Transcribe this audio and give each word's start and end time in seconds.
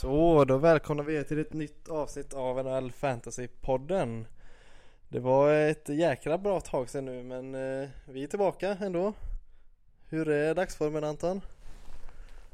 Så, 0.00 0.44
då 0.44 0.58
välkomnar 0.58 1.04
vi 1.04 1.16
er 1.16 1.22
till 1.22 1.38
ett 1.38 1.52
nytt 1.52 1.88
avsnitt 1.88 2.34
av 2.34 2.64
NHL 2.64 2.90
Fantasy-podden. 2.90 4.24
Det 5.08 5.20
var 5.20 5.52
ett 5.52 5.88
jäkla 5.88 6.38
bra 6.38 6.60
tag 6.60 6.90
sedan 6.90 7.04
nu 7.04 7.22
men 7.22 7.54
eh, 7.54 7.88
vi 8.08 8.22
är 8.22 8.26
tillbaka 8.26 8.76
ändå. 8.80 9.12
Hur 10.08 10.28
är 10.28 10.54
dagsformen 10.54 11.04
Anton? 11.04 11.40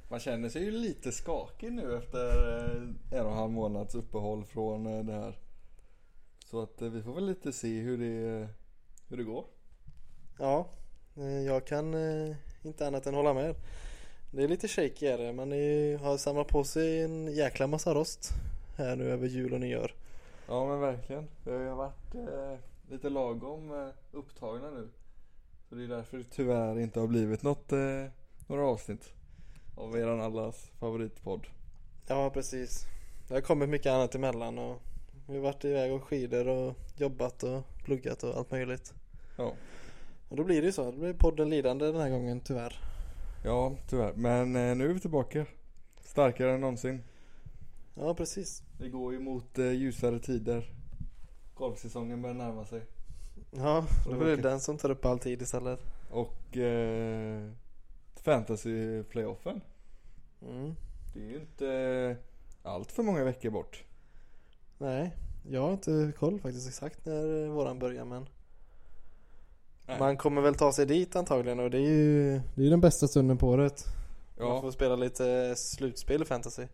Man 0.08 0.20
känner 0.20 0.48
sig 0.48 0.64
ju 0.64 0.70
lite 0.70 1.12
skakig 1.12 1.72
nu 1.72 1.96
efter 1.96 2.56
eh, 2.58 3.18
en 3.18 3.26
och 3.26 3.32
en 3.32 3.38
halv 3.38 3.52
månads 3.52 3.94
uppehåll 3.94 4.44
från 4.44 4.86
eh, 4.86 5.04
det 5.04 5.12
här. 5.12 5.38
Så 6.50 6.62
att 6.62 6.82
eh, 6.82 6.88
vi 6.88 7.02
får 7.02 7.14
väl 7.14 7.26
lite 7.26 7.52
se 7.52 7.80
hur 7.80 7.98
det, 7.98 8.48
hur 9.08 9.16
det 9.16 9.24
går. 9.24 9.44
Ja, 10.38 10.68
eh, 11.16 11.42
jag 11.42 11.66
kan 11.66 11.94
eh, 11.94 12.36
inte 12.62 12.86
annat 12.86 13.06
än 13.06 13.14
hålla 13.14 13.34
med. 13.34 13.54
Det 14.30 14.44
är 14.44 14.48
lite 14.48 14.88
det. 15.16 15.32
Man 15.32 15.52
är, 15.52 15.98
har 15.98 16.16
samlat 16.16 16.48
på 16.48 16.64
sig 16.64 17.02
en 17.02 17.34
jäkla 17.34 17.66
massa 17.66 17.94
rost 17.94 18.30
här 18.76 18.96
nu 18.96 19.10
över 19.10 19.28
jul 19.28 19.54
och 19.54 19.60
nyår. 19.60 19.92
Ja 20.48 20.66
men 20.66 20.80
verkligen. 20.80 21.28
Vi 21.44 21.52
har 21.52 21.60
ju 21.60 21.70
varit 21.70 22.14
eh, 22.14 22.58
lite 22.90 23.10
lagom 23.10 23.70
eh, 23.72 23.88
upptagna 24.12 24.70
nu. 24.70 24.88
Så 25.68 25.74
det 25.74 25.84
är 25.84 25.88
därför 25.88 26.18
det 26.18 26.24
tyvärr 26.24 26.80
inte 26.80 27.00
har 27.00 27.06
blivit 27.06 27.42
något, 27.42 27.72
eh, 27.72 28.04
några 28.46 28.66
avsnitt. 28.66 29.12
Av 29.76 29.96
eran 29.96 30.20
allas 30.20 30.70
favoritpodd. 30.80 31.46
Ja, 32.06 32.30
precis. 32.30 32.84
Det 33.28 33.34
har 33.34 33.40
kommit 33.40 33.68
mycket 33.68 33.92
annat 33.92 34.14
emellan 34.14 34.58
och 34.58 34.82
vi 35.28 35.34
har 35.34 35.42
varit 35.42 35.64
iväg 35.64 35.92
och 35.92 36.04
skidor 36.04 36.48
och 36.48 36.74
jobbat 36.96 37.42
och 37.42 37.62
pluggat 37.84 38.22
och 38.22 38.36
allt 38.36 38.50
möjligt. 38.50 38.94
Ja. 39.36 39.52
Och 40.28 40.36
då 40.36 40.44
blir 40.44 40.60
det 40.60 40.66
ju 40.66 40.72
så. 40.72 40.90
Då 40.90 40.98
blir 40.98 41.12
podden 41.12 41.50
lidande 41.50 41.86
den 41.86 42.00
här 42.00 42.10
gången 42.10 42.40
tyvärr. 42.40 42.95
Ja 43.46 43.76
tyvärr. 43.86 44.12
Men 44.16 44.56
eh, 44.56 44.76
nu 44.76 44.90
är 44.90 44.94
vi 44.94 45.00
tillbaka. 45.00 45.46
Starkare 46.00 46.54
än 46.54 46.60
någonsin. 46.60 47.02
Ja, 47.94 48.14
precis. 48.14 48.62
Vi 48.78 48.88
går 48.88 49.12
ju 49.12 49.18
mot 49.18 49.58
eh, 49.58 49.72
ljusare 49.72 50.18
tider. 50.18 50.70
Golfsäsongen 51.54 52.22
börjar 52.22 52.34
närma 52.34 52.64
sig. 52.64 52.82
Ja, 53.50 53.86
då 54.04 54.18
blir 54.18 54.36
det 54.36 54.42
den 54.42 54.60
som 54.60 54.78
tar 54.78 54.90
upp 54.90 55.04
all 55.04 55.18
tid 55.18 55.42
istället. 55.42 55.80
Och 56.10 56.56
eh, 56.56 57.50
fantasy-playoffen. 58.22 59.60
Mm. 60.42 60.74
Det 61.14 61.20
är 61.20 61.30
ju 61.30 61.40
inte 61.40 62.16
allt 62.62 62.92
för 62.92 63.02
många 63.02 63.24
veckor 63.24 63.50
bort. 63.50 63.84
Nej, 64.78 65.16
jag 65.48 65.62
har 65.62 65.72
inte 65.72 66.12
koll 66.18 66.40
faktiskt 66.40 66.68
exakt 66.68 67.06
när 67.06 67.44
eh, 67.44 67.50
våran 67.50 67.78
börjar 67.78 68.04
men 68.04 68.28
Nej. 69.86 69.98
man 69.98 70.16
kommer 70.16 70.42
väl 70.42 70.54
ta 70.54 70.72
sig 70.72 70.86
dit 70.86 71.16
antagligen 71.16 71.60
och 71.60 71.70
det 71.70 71.78
är 71.78 71.90
ju 71.90 72.30
det 72.54 72.60
är 72.60 72.64
ju 72.64 72.70
den 72.70 72.80
bästa 72.80 73.06
stunden 73.08 73.38
på 73.38 73.48
året. 73.48 73.84
Man 74.38 74.48
Ja, 74.48 74.60
får 74.60 74.70
spela 74.70 74.96
lite 74.96 75.54
slutspel 75.56 76.22
i 76.22 76.24
fantasy. 76.24 76.66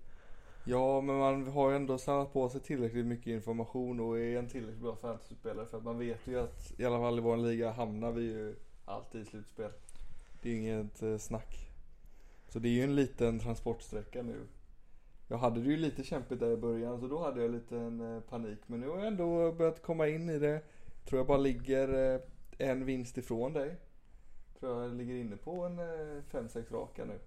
ja, 0.65 1.01
men 1.01 1.17
man 1.19 1.47
har 1.49 1.71
ju 1.71 1.77
ändå 1.77 1.99
samlat 1.99 2.33
på 2.33 2.49
sig 2.49 2.61
tillräckligt 2.61 3.07
mycket 3.07 3.27
information 3.27 4.01
och 4.01 4.19
är 4.19 4.39
en 4.39 4.49
tillräckligt 4.49 4.83
bra 4.83 4.97
fantasyspelare 4.97 5.67
för 5.67 5.79
att 5.79 5.85
man 5.85 5.99
vet 5.99 6.27
ju 6.27 6.41
att 6.41 6.73
i 6.79 6.85
alla 6.85 6.99
fall 6.99 7.19
i 7.19 7.21
vår 7.21 7.37
liga 7.37 7.71
hamnar 7.71 8.13
vi 8.13 8.23
ju 8.23 8.55
alltid 8.85 9.21
i 9.21 9.25
slutspel. 9.25 9.71
Det 10.43 10.51
är 10.51 10.55
inget 10.57 11.03
eh, 11.03 11.19
snack. 11.19 11.69
Så 12.49 12.59
det 12.59 12.69
är 12.69 12.73
ju 12.73 12.83
en 12.85 12.95
liten 12.97 13.39
transportsträcka 13.39 14.23
nu. 14.23 14.41
Jag 15.29 15.39
hade 15.39 15.61
det 15.61 15.69
ju 15.71 15.77
lite 15.77 16.03
kämpigt 16.05 16.41
där 16.41 16.51
i 16.51 16.57
början 16.57 17.01
så 17.01 17.07
då 17.09 17.19
hade 17.25 17.43
jag 17.43 17.51
lite 17.51 17.77
en 17.79 18.15
eh, 18.17 18.21
panik. 18.21 18.59
Men 18.67 18.81
nu 18.81 18.89
har 18.89 18.97
jag 18.99 19.07
ändå 19.07 19.53
börjat 19.53 19.83
komma 19.83 20.09
in 20.09 20.31
i 20.31 20.39
det. 20.39 20.61
Tror 21.09 21.19
jag 21.19 21.27
bara 21.27 21.39
ligger 21.39 22.15
eh, 22.15 22.21
en 22.63 22.85
vinst 22.85 23.19
ifrån 23.19 23.53
dig. 23.53 23.77
Tror 24.59 24.83
jag 24.83 24.95
ligger 24.95 25.15
inne 25.15 25.37
på 25.37 25.65
en 25.65 25.81
5-6 26.31 26.73
raka 26.73 27.05
nu. 27.05 27.19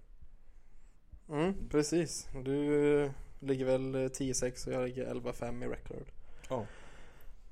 Mm, 1.28 1.68
precis. 1.68 2.28
Du 2.44 3.02
eh, 3.02 3.10
ligger 3.40 3.64
väl 3.64 3.94
eh, 3.94 3.98
10-6 3.98 4.66
och 4.66 4.72
jag 4.72 4.84
ligger 4.84 5.14
11-5 5.14 5.64
i 5.64 5.68
record. 5.68 6.12
Ja. 6.48 6.66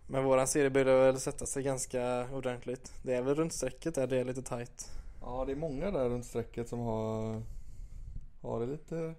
Men 0.07 0.25
våran 0.25 0.47
serie 0.47 0.71
börjar 0.71 0.99
väl 0.99 1.21
sätta 1.21 1.47
sig 1.47 1.63
ganska 1.63 2.29
ordentligt. 2.33 2.93
Det 3.03 3.15
är 3.15 3.23
väl 3.23 3.35
runt 3.35 3.53
strecket 3.53 3.95
där 3.95 4.07
det 4.07 4.19
är 4.19 4.25
lite 4.25 4.43
tight. 4.43 4.91
Ja, 5.21 5.45
det 5.45 5.53
är 5.53 5.57
många 5.57 5.91
där 5.91 6.09
runt 6.09 6.27
strecket 6.27 6.69
som 6.69 6.81
har, 6.81 7.43
har 8.41 8.61
det 8.61 8.67
lite 8.67 9.15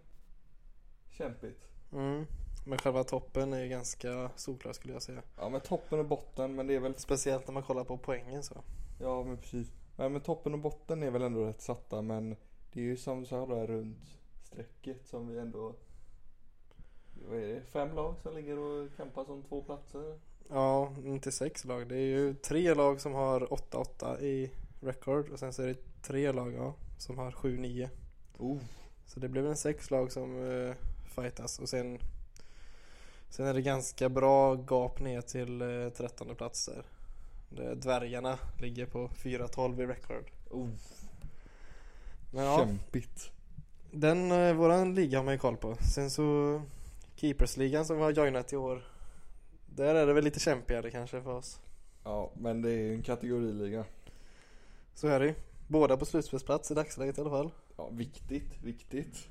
kämpigt. 1.10 1.68
Mm. 1.94 2.26
Men 2.68 2.78
själva 2.78 3.04
toppen 3.04 3.54
är 3.54 3.64
ju 3.64 3.70
ganska 3.70 4.32
solklar 4.36 4.74
skulle 4.74 4.94
jag 4.94 5.02
säga. 5.02 5.22
Ja, 5.38 5.50
men 5.50 5.62
toppen 5.62 6.00
och 6.00 6.06
botten, 6.06 6.56
men 6.56 6.68
det 6.68 6.76
är 6.76 6.80
väl... 6.80 6.96
Speciellt 6.96 7.48
när 7.48 7.54
man 7.54 7.64
kollar 7.64 7.84
på 7.84 7.98
poängen 7.98 8.44
så. 8.44 8.64
Ja, 9.00 9.24
men 9.24 9.38
precis. 9.38 9.72
Nej, 9.96 10.10
men 10.10 10.22
toppen 10.22 10.54
och 10.54 10.60
botten 10.60 11.04
är 11.04 11.12
väl 11.12 11.22
ändå 11.22 11.46
rätt 11.46 11.62
satta, 11.62 12.02
men 12.02 12.36
det 12.74 12.80
är 12.80 12.84
ju 12.84 12.98
som 12.98 13.26
sa 13.26 13.46
där 13.46 13.68
runt 13.68 14.20
strecket 14.44 15.08
som 15.08 15.28
vi 15.28 15.40
ändå... 15.40 15.76
Vad 17.30 17.40
är 17.40 17.48
det? 17.48 17.62
Fem 17.62 17.96
lag 17.96 18.16
som 18.22 18.36
ligger 18.36 18.58
och 18.58 18.90
kämpar 18.98 19.32
om 19.32 19.44
två 19.44 19.64
platser. 19.64 20.20
Ja, 20.50 20.94
inte 21.04 21.32
sex 21.32 21.66
lag. 21.66 21.88
Det 21.88 21.96
är 21.96 22.08
ju 22.08 22.34
tre 22.34 22.74
lag 22.74 23.02
som 23.02 23.14
har 23.14 23.40
8-8 23.42 24.22
i 24.22 24.52
record 24.80 25.30
och 25.30 25.40
sen 25.40 25.54
så 25.54 25.64
är 25.64 25.68
det 25.68 26.02
tre 26.02 26.32
lag 26.32 26.54
ja, 26.54 26.74
som 26.98 27.18
har 27.18 27.32
7-9. 27.32 27.90
Oh. 28.38 28.60
Så 29.06 29.20
det 29.20 29.30
blir 29.30 29.42
väl 29.42 29.52
en 29.52 29.58
sex 29.58 29.92
lag 29.92 30.12
som 30.12 30.36
uh, 30.36 30.74
fightas 31.16 31.60
och 31.60 31.70
sen 31.70 32.00
Sen 33.36 33.46
är 33.48 33.54
det 33.54 33.62
ganska 33.62 34.10
bra 34.10 34.56
gap 34.56 35.00
ner 35.00 35.22
till 35.22 35.62
uh, 35.62 35.90
13 35.90 36.36
plats 36.36 36.66
där. 36.66 36.86
Där 37.50 37.76
Dvärgarna 37.76 38.40
ligger 38.60 38.86
på 38.86 39.08
4-12 39.08 39.82
i 39.82 39.86
record. 39.86 40.32
Oh. 40.52 40.70
Men 42.32 42.44
ja, 42.44 42.58
Kämpigt. 42.58 43.32
den, 43.92 44.32
uh, 44.32 44.54
våran 44.54 44.96
liga 44.96 45.18
har 45.18 45.26
man 45.26 45.34
ju 45.34 45.38
koll 45.38 45.58
på. 45.58 45.76
Sen 45.96 46.10
så 46.10 46.62
Keepersligan 47.16 47.86
som 47.86 47.98
vi 47.98 48.04
har 48.04 48.12
joinat 48.12 48.54
i 48.54 48.56
år. 48.56 48.84
Där 49.66 49.96
är 49.96 50.08
det 50.08 50.14
väl 50.14 50.24
lite 50.24 50.40
kämpigare 50.40 50.92
kanske 50.92 51.22
för 51.22 51.34
oss. 51.34 51.60
Ja, 52.04 52.32
men 52.36 52.62
det 52.62 52.72
är 52.72 52.78
ju 52.78 52.94
en 52.94 53.04
kategoriliga. 53.04 53.86
Så 54.94 55.08
är 55.08 55.20
det 55.20 55.26
ju. 55.26 55.36
Båda 55.68 55.98
på 55.98 56.06
slutspelsplats 56.06 56.72
i 56.72 56.74
dagsläget 56.74 57.18
i 57.18 57.22
alla 57.22 57.30
fall. 57.30 57.52
Ja, 57.78 57.90
viktigt, 57.92 58.64
viktigt. 58.64 59.28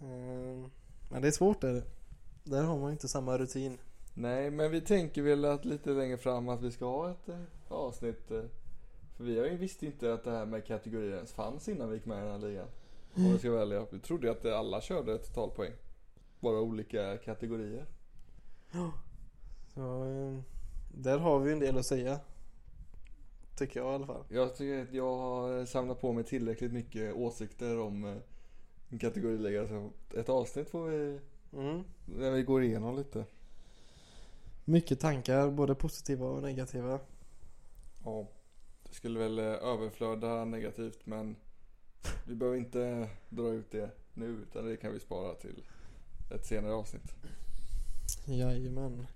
Ehm, 0.00 0.70
Men 1.10 1.22
det 1.22 1.28
är 1.28 1.32
svårt 1.32 1.60
där. 1.60 1.82
Där 2.50 2.62
har 2.62 2.78
man 2.78 2.92
inte 2.92 3.08
samma 3.08 3.38
rutin. 3.38 3.78
Nej, 4.14 4.50
men 4.50 4.70
vi 4.70 4.80
tänker 4.80 5.22
väl 5.22 5.44
att 5.44 5.64
lite 5.64 5.90
längre 5.90 6.16
fram 6.16 6.48
att 6.48 6.62
vi 6.62 6.70
ska 6.70 6.84
ha 6.84 7.10
ett 7.10 7.28
eh, 7.28 7.40
avsnitt. 7.68 8.30
Eh, 8.30 8.42
för 9.16 9.24
vi 9.24 9.56
visste 9.56 9.86
inte 9.86 10.14
att 10.14 10.24
det 10.24 10.30
här 10.30 10.46
med 10.46 10.64
kategorier 10.64 11.16
ens 11.16 11.32
fanns 11.32 11.68
innan 11.68 11.88
vi 11.88 11.96
gick 11.96 12.06
med 12.06 12.18
i 12.18 12.20
den 12.20 12.40
här 12.40 12.48
ligan. 12.48 12.68
Om 13.14 13.32
vi 13.32 13.38
ska 13.38 13.50
välja. 13.50 13.86
Vi 13.90 13.98
trodde 13.98 14.26
ju 14.26 14.32
att 14.32 14.44
alla 14.44 14.80
körde 14.80 15.18
totalpoäng. 15.18 15.72
Bara 16.40 16.60
olika 16.60 17.16
kategorier. 17.16 17.86
Så 19.74 19.80
ehm, 19.80 20.42
där 20.94 21.18
har 21.18 21.38
vi 21.38 21.52
en 21.52 21.58
del 21.58 21.78
att 21.78 21.86
säga. 21.86 22.20
Tycker 23.56 23.80
jag 23.80 23.92
i 23.92 23.94
alla 23.94 24.06
fall. 24.06 24.24
Jag 24.28 24.56
tycker 24.56 24.82
att 24.82 24.92
jag 24.92 25.16
har 25.16 25.64
samlat 25.64 26.00
på 26.00 26.12
mig 26.12 26.24
tillräckligt 26.24 26.72
mycket 26.72 27.14
åsikter 27.14 27.78
om 27.78 28.04
eh, 28.04 28.16
en 28.88 28.98
kategorilägga. 28.98 29.68
Så 29.68 29.90
ett 30.14 30.28
avsnitt 30.28 30.70
får 30.70 30.88
vi, 30.88 31.20
Mm. 31.52 31.84
när 32.04 32.30
vi 32.30 32.42
går 32.42 32.62
igenom 32.62 32.96
lite. 32.96 33.24
Mycket 34.64 35.00
tankar, 35.00 35.50
både 35.50 35.74
positiva 35.74 36.26
och 36.26 36.42
negativa. 36.42 36.98
Ja, 38.04 38.26
det 38.88 38.94
skulle 38.94 39.18
väl 39.18 39.38
eh, 39.38 39.44
överflöda 39.44 40.44
negativt 40.44 41.06
men 41.06 41.36
vi 42.26 42.34
behöver 42.34 42.58
inte 42.58 43.08
dra 43.28 43.48
ut 43.48 43.70
det 43.70 43.90
nu 44.14 44.26
utan 44.26 44.66
det 44.66 44.76
kan 44.76 44.92
vi 44.92 45.00
spara 45.00 45.34
till 45.34 45.62
ett 46.34 46.46
senare 46.46 46.72
avsnitt. 46.74 47.12
Jajamän. 48.26 49.06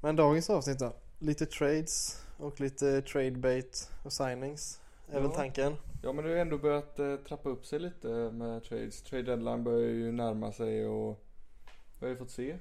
Men 0.00 0.16
dagens 0.16 0.50
avsnitt 0.50 0.78
då? 0.78 0.92
Lite 1.18 1.46
trades 1.46 2.22
och 2.38 2.60
lite 2.60 3.02
trade 3.02 3.30
bait 3.30 3.90
och 4.04 4.12
signings. 4.12 4.80
Är 5.08 5.20
väl 5.20 5.30
Ja. 5.30 5.36
tanken. 5.36 5.74
Ja 6.02 6.12
men 6.12 6.24
det 6.24 6.30
har 6.30 6.36
ändå 6.36 6.58
börjat 6.58 6.98
eh, 6.98 7.16
trappa 7.16 7.48
upp 7.48 7.66
sig 7.66 7.78
lite 7.78 8.08
med 8.32 8.64
trades. 8.64 9.02
Trade 9.02 9.22
deadline 9.22 9.64
börjar 9.64 9.88
ju 9.90 10.12
närma 10.12 10.52
sig 10.52 10.86
och 10.86 11.23
vi 12.04 12.08
har 12.08 12.14
ju 12.14 12.18
fått 12.18 12.30
se 12.30 12.56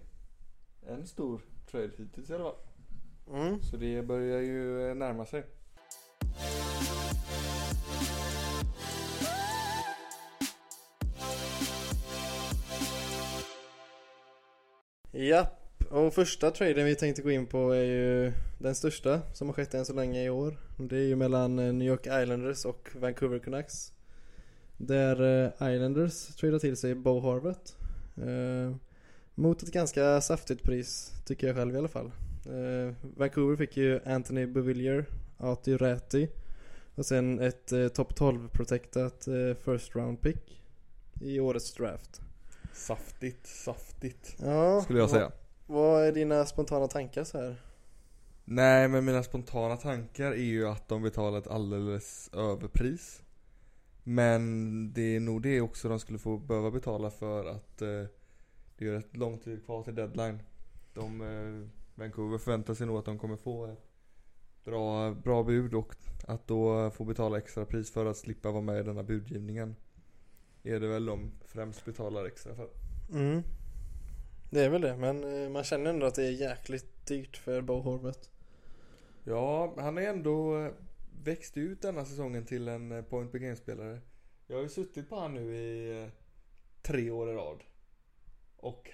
en 0.88 1.08
stor 1.08 1.42
trade 1.72 1.92
hittills 1.98 2.30
i 2.30 2.34
alla 2.34 2.44
fall. 2.44 2.56
Mm. 3.30 3.62
Så 3.62 3.78
det 3.78 4.02
börjar 4.02 4.42
ju 4.42 4.90
eh, 4.90 4.96
närma 4.96 5.26
sig. 5.26 5.44
Japp. 15.12 15.60
Och 15.92 16.14
första 16.14 16.52
traden 16.52 16.86
vi 16.86 16.96
tänkte 16.96 17.22
gå 17.22 17.32
in 17.32 17.46
på 17.46 17.72
är 17.72 17.84
ju 17.84 18.34
den 18.60 18.76
största 18.76 19.22
som 19.34 19.48
har 19.48 19.54
skett 19.54 19.74
än 19.74 19.86
så 19.86 19.94
länge 19.94 20.24
i 20.24 20.30
år. 20.30 20.58
Det 20.78 20.98
är 20.98 21.08
ju 21.08 21.16
mellan 21.16 21.60
eh, 21.60 21.74
New 21.74 21.88
York 21.88 22.06
Islanders 22.06 22.66
och 22.66 22.90
Vancouver 22.96 23.40
Canucks. 23.40 23.94
Där 24.78 25.44
eh, 25.46 25.74
Islanders 25.74 26.28
tradar 26.28 26.60
till 26.60 26.78
sig 26.78 26.96
Bo 26.96 27.20
Harvett. 27.20 27.76
Mot 29.36 29.64
ett 29.64 29.72
ganska 29.72 30.22
saftigt 30.22 30.64
pris 30.64 31.14
tycker 31.26 31.48
jag 31.48 31.56
själv 31.56 31.76
i 31.76 31.78
alla 31.78 31.88
fall. 31.88 32.12
Eh, 32.46 32.94
Vancouver 33.18 33.56
fick 33.56 33.78
ju 33.78 34.00
Anthony 34.06 34.46
Bevillier, 34.46 35.06
Ati 35.38 35.78
Räti 35.78 36.30
och 36.96 37.06
sen 37.06 37.40
ett 37.40 37.72
eh, 37.72 37.88
topp 37.88 38.16
12 38.16 38.50
protectat 38.50 39.28
eh, 39.28 39.54
first 39.66 39.96
round 39.96 40.22
pick 40.22 40.62
i 41.22 41.40
årets 41.40 41.74
draft. 41.74 42.22
Saftigt, 42.74 43.48
saftigt. 43.48 44.36
Ja, 44.40 44.82
Skulle 44.82 45.00
jag 45.00 45.10
säga. 45.10 45.32
Vad, 45.68 45.92
vad 45.92 46.06
är 46.06 46.12
dina 46.12 46.46
spontana 46.46 46.88
tankar 46.88 47.24
så 47.24 47.38
här? 47.38 47.56
Nej 48.46 48.88
men 48.88 49.06
mina 49.06 49.24
spontana 49.24 49.78
tankar 49.78 50.32
är 50.32 50.36
ju 50.36 50.68
att 50.68 50.88
de 50.88 51.02
betalar 51.02 51.38
ett 51.38 51.48
alldeles 51.48 52.30
överpris. 52.34 53.22
Men 54.04 54.94
det 54.94 55.16
är 55.16 55.20
nog 55.20 55.42
det 55.42 55.62
också 55.62 55.90
de 55.90 56.00
skulle 56.00 56.20
få 56.20 56.38
behöva 56.38 56.72
betala 56.72 57.12
för 57.12 57.46
att 57.46 57.82
eh, 57.82 58.06
det 58.84 58.90
är 58.90 58.94
rätt 58.94 59.18
lång 59.18 59.38
tid 59.38 59.66
kvar 59.66 59.84
till 59.84 59.96
deadline. 59.96 60.40
De, 60.94 61.22
eh, 61.22 61.70
Vancouver 61.96 62.38
förväntar 62.38 62.74
sig 62.74 62.88
nog 62.88 62.98
att 62.98 63.06
de 63.06 63.20
kommer 63.20 63.38
få 63.38 63.66
ett 63.66 63.90
bra, 64.64 65.12
bra 65.12 65.44
bud 65.44 65.74
och 65.74 65.96
att 66.28 66.48
då 66.48 66.92
få 66.92 67.04
betala 67.04 67.38
extra 67.38 67.66
pris 67.66 67.92
för 67.92 68.06
att 68.06 68.18
slippa 68.18 68.52
vara 68.52 68.62
med 68.62 68.80
i 68.80 68.84
denna 68.84 69.04
budgivningen. 69.04 69.76
Är 70.64 70.80
det 70.80 70.88
väl 70.88 71.06
de 71.06 71.32
främst 71.46 71.86
betalar 71.86 72.26
extra 72.26 72.56
för. 72.56 72.70
Mm. 73.12 73.44
Det 74.50 74.62
är 74.62 74.70
väl 74.70 74.82
det, 74.82 74.98
men 74.98 75.44
eh, 75.44 75.50
man 75.50 75.64
känner 75.64 75.90
ändå 75.90 76.06
att 76.06 76.16
det 76.16 76.24
är 76.24 76.32
jäkligt 76.32 77.06
dyrt 77.06 77.38
för 77.38 77.62
Bo 77.62 77.80
Horvath. 77.80 78.30
Ja, 79.24 79.74
han 79.78 79.98
har 79.98 80.04
ändå 80.04 80.60
eh, 80.60 80.72
växt 81.24 81.58
ut 81.58 81.82
denna 81.82 82.06
säsongen 82.06 82.46
till 82.46 82.68
en 82.68 82.92
eh, 82.92 83.02
point 83.02 83.32
per 83.32 83.40
game-spelare. 83.40 84.00
Jag 84.48 84.56
har 84.56 84.64
ju 84.64 84.70
suttit 84.70 85.10
på 85.10 85.20
han 85.20 85.34
nu 85.34 85.56
i 85.56 86.10
tre 86.82 87.12
år 87.12 87.30
i 87.30 87.34
rad. 87.34 87.64
Och 88.64 88.90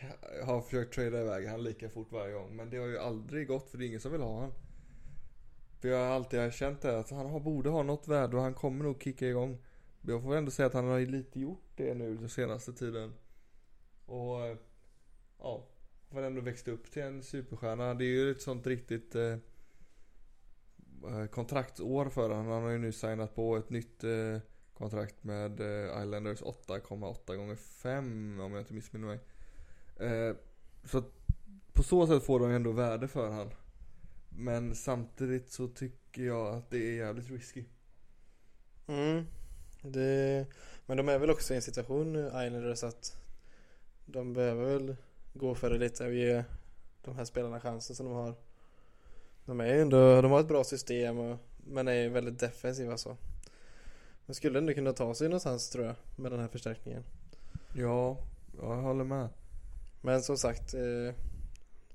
har 0.45 0.61
försökt 0.61 0.93
trada 0.93 1.21
iväg 1.21 1.47
han 1.47 1.63
lika 1.63 1.89
fort 1.89 2.11
varje 2.11 2.33
gång. 2.33 2.55
Men 2.55 2.69
det 2.69 2.77
har 2.77 2.87
ju 2.87 2.97
aldrig 2.97 3.47
gått 3.47 3.69
för 3.69 3.77
det 3.77 3.85
är 3.85 3.87
ingen 3.87 3.99
som 3.99 4.11
vill 4.11 4.21
ha 4.21 4.41
han. 4.41 4.53
För 5.79 5.87
jag 5.87 5.97
har 5.97 6.15
alltid 6.15 6.53
känt 6.53 6.81
det 6.81 6.99
att 6.99 7.09
han 7.09 7.43
borde 7.43 7.69
ha 7.69 7.83
något 7.83 8.07
värde 8.07 8.37
och 8.37 8.43
han 8.43 8.53
kommer 8.53 8.83
nog 8.83 9.03
kicka 9.03 9.27
igång. 9.27 9.57
Jag 10.01 10.23
får 10.23 10.35
ändå 10.35 10.51
säga 10.51 10.65
att 10.65 10.73
han 10.73 10.87
har 10.87 10.97
ju 10.97 11.05
lite 11.05 11.39
gjort 11.39 11.71
det 11.75 11.93
nu 11.93 12.17
den 12.17 12.29
senaste 12.29 12.73
tiden. 12.73 13.13
Och 14.05 14.39
ja, 14.39 14.55
ja, 15.39 15.67
har 16.09 16.21
ändå 16.21 16.41
växt 16.41 16.67
upp 16.67 16.91
till 16.91 17.01
en 17.01 17.23
superstjärna. 17.23 17.93
Det 17.93 18.05
är 18.05 18.23
ju 18.25 18.31
ett 18.31 18.41
sånt 18.41 18.67
riktigt 18.67 19.15
eh, 19.15 19.37
kontraktsår 21.31 22.09
för 22.09 22.29
honom. 22.29 22.47
Han 22.47 22.63
har 22.63 22.69
ju 22.69 22.77
nu 22.77 22.91
signat 22.91 23.35
på 23.35 23.57
ett 23.57 23.69
nytt 23.69 24.03
eh, 24.03 24.37
kontrakt 24.73 25.23
med 25.23 25.59
eh, 25.59 26.03
Islanders 26.03 26.41
8,8 26.41 27.35
gånger 27.35 27.55
5 27.55 28.39
om 28.39 28.51
jag 28.51 28.61
inte 28.61 28.73
missminner 28.73 29.07
mig. 29.07 29.19
Eh, 29.99 30.35
så 30.83 31.03
på 31.73 31.83
så 31.83 32.07
sätt 32.07 32.23
får 32.23 32.39
de 32.39 32.51
ändå 32.51 32.71
värde 32.71 33.07
för 33.07 33.29
han. 33.29 33.49
Men 34.29 34.75
samtidigt 34.75 35.51
så 35.51 35.67
tycker 35.67 36.21
jag 36.21 36.55
att 36.55 36.69
det 36.69 36.77
är 36.77 36.93
jävligt 36.93 37.29
risky. 37.29 37.65
Mm. 38.87 39.25
Det, 39.81 40.45
men 40.85 40.97
de 40.97 41.09
är 41.09 41.19
väl 41.19 41.29
också 41.29 41.53
i 41.53 41.55
en 41.55 41.61
situation 41.61 42.13
nu, 42.13 42.25
Islanders, 42.27 42.83
att 42.83 43.17
de 44.05 44.33
behöver 44.33 44.65
väl 44.65 44.95
gå 45.33 45.55
för 45.55 45.69
det 45.69 45.77
lite 45.77 46.05
och 46.05 46.13
ge 46.13 46.43
de 47.01 47.15
här 47.15 47.25
spelarna 47.25 47.59
chansen 47.59 47.95
som 47.95 48.05
de 48.05 48.15
har. 48.15 48.33
De 49.45 49.59
är 49.59 49.65
ändå, 49.65 50.21
de 50.21 50.31
har 50.31 50.39
ett 50.39 50.47
bra 50.47 50.63
system 50.63 51.17
och, 51.17 51.37
men 51.67 51.87
är 51.87 51.93
ju 51.93 52.09
väldigt 52.09 52.39
defensiva 52.39 52.97
så. 52.97 53.17
De 54.25 54.33
skulle 54.33 54.59
ändå 54.59 54.73
kunna 54.73 54.93
ta 54.93 55.13
sig 55.13 55.27
någonstans 55.27 55.69
tror 55.69 55.85
jag 55.85 55.95
med 56.15 56.31
den 56.31 56.39
här 56.39 56.47
förstärkningen. 56.47 57.03
Ja, 57.75 58.17
jag 58.61 58.75
håller 58.75 59.03
med. 59.03 59.29
Men 60.01 60.21
som 60.21 60.37
sagt, 60.37 60.73
eh, 60.73 61.15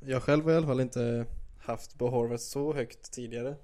jag 0.01 0.23
själv 0.23 0.45
har 0.45 0.53
i 0.53 0.57
alla 0.57 0.67
fall 0.67 0.81
inte 0.81 1.27
haft 1.59 1.95
Bo 1.95 2.09
Horvath 2.09 2.43
så 2.43 2.73
högt 2.73 3.13
tidigare. 3.13 3.57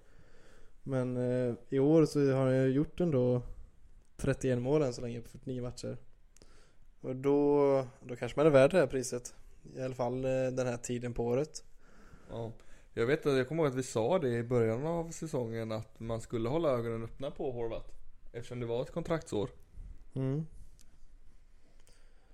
Men 0.83 1.17
eh, 1.17 1.55
i 1.69 1.79
år 1.79 2.07
så 2.07 2.33
har 2.33 2.49
jag 2.49 2.71
gjort 2.71 3.01
ändå 3.01 3.43
31 4.17 4.59
mål 4.59 4.83
än 4.83 4.93
så 4.93 5.01
länge 5.01 5.21
på 5.21 5.29
49 5.29 5.63
matcher. 5.63 5.97
Och 7.01 7.17
då, 7.17 7.87
då 8.05 8.17
kanske 8.17 8.39
man 8.39 8.47
är 8.47 8.51
värd 8.51 8.71
det 8.71 8.79
här 8.79 8.87
priset. 8.87 9.35
I 9.77 9.83
alla 9.83 9.95
fall 9.95 10.25
eh, 10.25 10.31
den 10.31 10.67
här 10.67 10.77
tiden 10.77 11.15
på 11.15 11.25
året. 11.25 11.65
Ja. 12.31 12.53
Jag 12.95 13.07
vet 13.07 13.27
att 13.27 13.37
jag 13.37 13.49
kommer 13.49 13.63
ihåg 13.63 13.73
att 13.73 13.79
vi 13.79 13.83
sa 13.83 14.19
det 14.19 14.29
i 14.29 14.43
början 14.43 14.87
av 14.87 15.11
säsongen 15.11 15.73
att 15.73 16.01
man 16.01 16.21
skulle 16.21 16.49
hålla 16.49 16.69
ögonen 16.69 17.05
öppna 17.05 17.31
på 17.31 17.53
Horvath. 17.53 17.91
Eftersom 18.33 18.61
det 18.61 18.67
var 18.67 18.83
ett 18.83 18.91
kontraktsår. 18.91 19.51
Mm. 20.15 20.47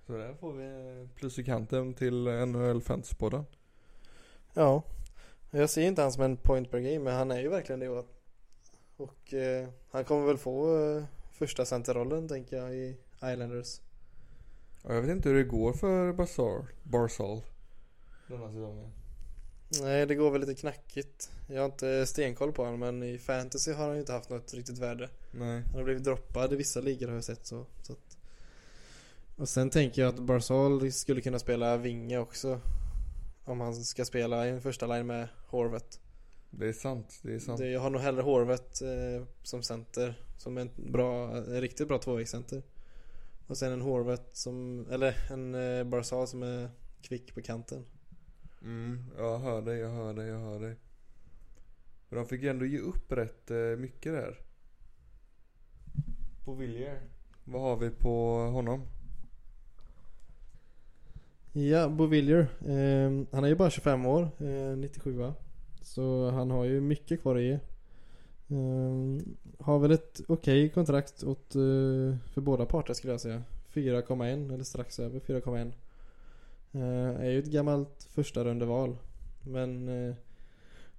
Så 0.07 0.13
där 0.13 0.33
får 0.33 0.53
vi 0.53 1.07
plus 1.15 1.39
i 1.39 1.43
kanten 1.43 1.93
till 1.93 2.23
NHL 2.23 2.81
Fantasypodden. 2.81 3.45
Ja. 4.53 4.83
Jag 5.51 5.69
ser 5.69 5.81
inte 5.81 6.01
han 6.01 6.11
som 6.11 6.23
en 6.23 6.37
point 6.37 6.71
per 6.71 6.79
game 6.79 6.99
men 6.99 7.15
han 7.15 7.31
är 7.31 7.39
ju 7.39 7.49
verkligen 7.49 7.79
det 7.79 7.85
i 7.85 7.89
år. 7.89 8.05
Och 8.97 9.33
eh, 9.33 9.67
han 9.91 10.03
kommer 10.03 10.27
väl 10.27 10.37
få 10.37 10.79
eh, 10.79 11.03
första 11.31 11.65
centerrollen 11.65 12.27
tänker 12.27 12.57
jag 12.57 12.75
i 12.75 12.97
Islanders. 13.15 13.81
Ja, 14.83 14.93
jag 14.93 15.01
vet 15.01 15.11
inte 15.11 15.29
hur 15.29 15.35
det 15.35 15.43
går 15.43 15.73
för 15.73 16.13
Barzal, 16.13 16.65
Barzal 16.83 17.41
denna 18.27 18.47
säsongen. 18.47 18.91
Nej, 19.81 20.05
det 20.05 20.15
går 20.15 20.31
väl 20.31 20.41
lite 20.41 20.55
knackigt. 20.55 21.31
Jag 21.47 21.61
har 21.61 21.65
inte 21.65 22.05
stenkoll 22.05 22.51
på 22.51 22.63
honom 22.63 22.79
men 22.79 23.03
i 23.03 23.17
fantasy 23.17 23.73
har 23.73 23.85
han 23.85 23.93
ju 23.93 23.99
inte 23.99 24.13
haft 24.13 24.29
något 24.29 24.53
riktigt 24.53 24.77
värde. 24.77 25.09
Nej. 25.31 25.61
Han 25.61 25.75
har 25.75 25.83
blivit 25.83 26.03
droppad 26.03 26.53
i 26.53 26.55
vissa 26.55 26.81
ligor 26.81 27.07
har 27.07 27.15
jag 27.15 27.23
sett 27.23 27.45
så. 27.45 27.65
så 27.81 27.93
att... 27.93 28.06
Och 29.37 29.49
sen 29.49 29.69
tänker 29.69 30.01
jag 30.01 30.09
att 30.09 30.19
Barzal 30.19 30.91
skulle 30.91 31.21
kunna 31.21 31.39
spela 31.39 31.77
vinge 31.77 32.17
också. 32.17 32.61
Om 33.43 33.59
han 33.59 33.75
ska 33.75 34.05
spela 34.05 34.47
i 34.47 34.49
en 34.49 34.61
första 34.61 34.87
line 34.87 35.07
med 35.07 35.27
Horvet. 35.47 35.99
Det 36.49 36.67
är 36.67 36.73
sant, 36.73 37.19
det 37.23 37.33
är 37.33 37.39
sant. 37.39 37.59
Det, 37.59 37.69
jag 37.69 37.79
har 37.79 37.89
nog 37.89 38.01
hellre 38.01 38.21
Horvet 38.21 38.81
eh, 38.81 39.27
som 39.43 39.63
center. 39.63 40.21
Som 40.37 40.57
en 40.57 40.69
bra, 40.75 41.37
en 41.37 41.61
riktigt 41.61 41.87
bra 41.87 41.97
tvåvägscenter. 41.97 42.63
Och 43.47 43.57
sen 43.57 43.73
en 43.73 43.81
Horvet 43.81 44.29
som, 44.37 44.87
eller 44.91 45.31
en 45.31 45.55
eh, 45.55 45.83
Barzal 45.83 46.27
som 46.27 46.43
är 46.43 46.69
kvick 47.01 47.33
på 47.33 47.41
kanten. 47.41 47.85
Mm, 48.61 49.03
jag 49.17 49.39
hör 49.39 49.61
dig, 49.61 49.79
jag 49.79 49.89
hör 49.89 50.13
dig, 50.13 50.27
jag 50.27 50.39
hör 50.39 50.59
dig. 50.59 50.75
Men 52.09 52.19
de 52.19 52.25
fick 52.25 52.41
ju 52.41 52.49
ändå 52.49 52.65
ge 52.65 52.79
upp 52.79 53.11
rätt 53.11 53.51
eh, 53.51 53.57
mycket 53.57 54.13
där. 54.13 54.39
På 56.45 56.53
Villier. 56.53 57.01
Vad 57.43 57.61
har 57.61 57.77
vi 57.77 57.89
på 57.89 58.39
honom? 58.39 58.87
Ja, 61.51 61.89
Bovillier. 61.89 62.47
Eh, 62.61 63.25
han 63.31 63.43
är 63.43 63.47
ju 63.47 63.55
bara 63.55 63.69
25 63.69 64.05
år, 64.05 64.29
eh, 64.37 64.77
97 64.77 65.17
va? 65.17 65.33
Så 65.81 66.29
han 66.29 66.51
har 66.51 66.65
ju 66.65 66.81
mycket 66.81 67.21
kvar 67.21 67.35
att 67.35 67.41
ge. 67.41 67.59
Eh, 68.47 69.23
har 69.59 69.79
väl 69.79 69.91
ett 69.91 70.21
okej 70.27 70.69
kontrakt 70.69 71.23
åt, 71.23 71.55
eh, 71.55 72.15
för 72.33 72.41
båda 72.41 72.65
parter 72.65 72.93
skulle 72.93 73.13
jag 73.13 73.21
säga. 73.21 73.43
4,1 73.69 74.51
eller 74.53 74.63
strax 74.63 74.99
över 74.99 75.19
4,1. 75.19 75.73
Eh, 76.71 77.21
är 77.25 77.29
ju 77.29 77.39
ett 77.39 77.51
gammalt 77.51 78.07
första 78.09 78.43
rundeval. 78.43 78.97
Men 79.41 79.87
eh, 79.87 80.15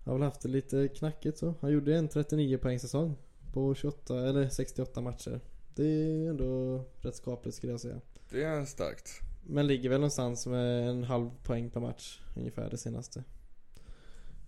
har 0.05 0.12
väl 0.12 0.23
haft 0.23 0.40
det 0.40 0.49
lite 0.49 0.88
knackigt 0.88 1.38
så. 1.38 1.55
Han 1.61 1.73
gjorde 1.73 1.97
en 1.97 2.09
39 2.09 2.59
poäng 2.59 2.78
säsong 2.78 3.17
på 3.52 3.75
28 3.75 4.28
eller 4.28 4.49
68 4.49 5.00
matcher. 5.00 5.40
Det 5.75 5.85
är 5.85 6.31
ändå 6.31 6.81
rätt 7.00 7.17
skapligt 7.17 7.57
skulle 7.57 7.73
jag 7.73 7.81
säga. 7.81 8.00
Det 8.31 8.43
är 8.43 8.64
starkt. 8.64 9.27
Men 9.50 9.67
ligger 9.67 9.88
väl 9.88 10.00
någonstans 10.00 10.47
med 10.47 10.88
en 10.88 11.05
halv 11.05 11.31
poäng 11.43 11.71
per 11.71 11.81
match 11.81 12.21
ungefär 12.37 12.71
det 12.71 12.78
senaste. 12.78 13.25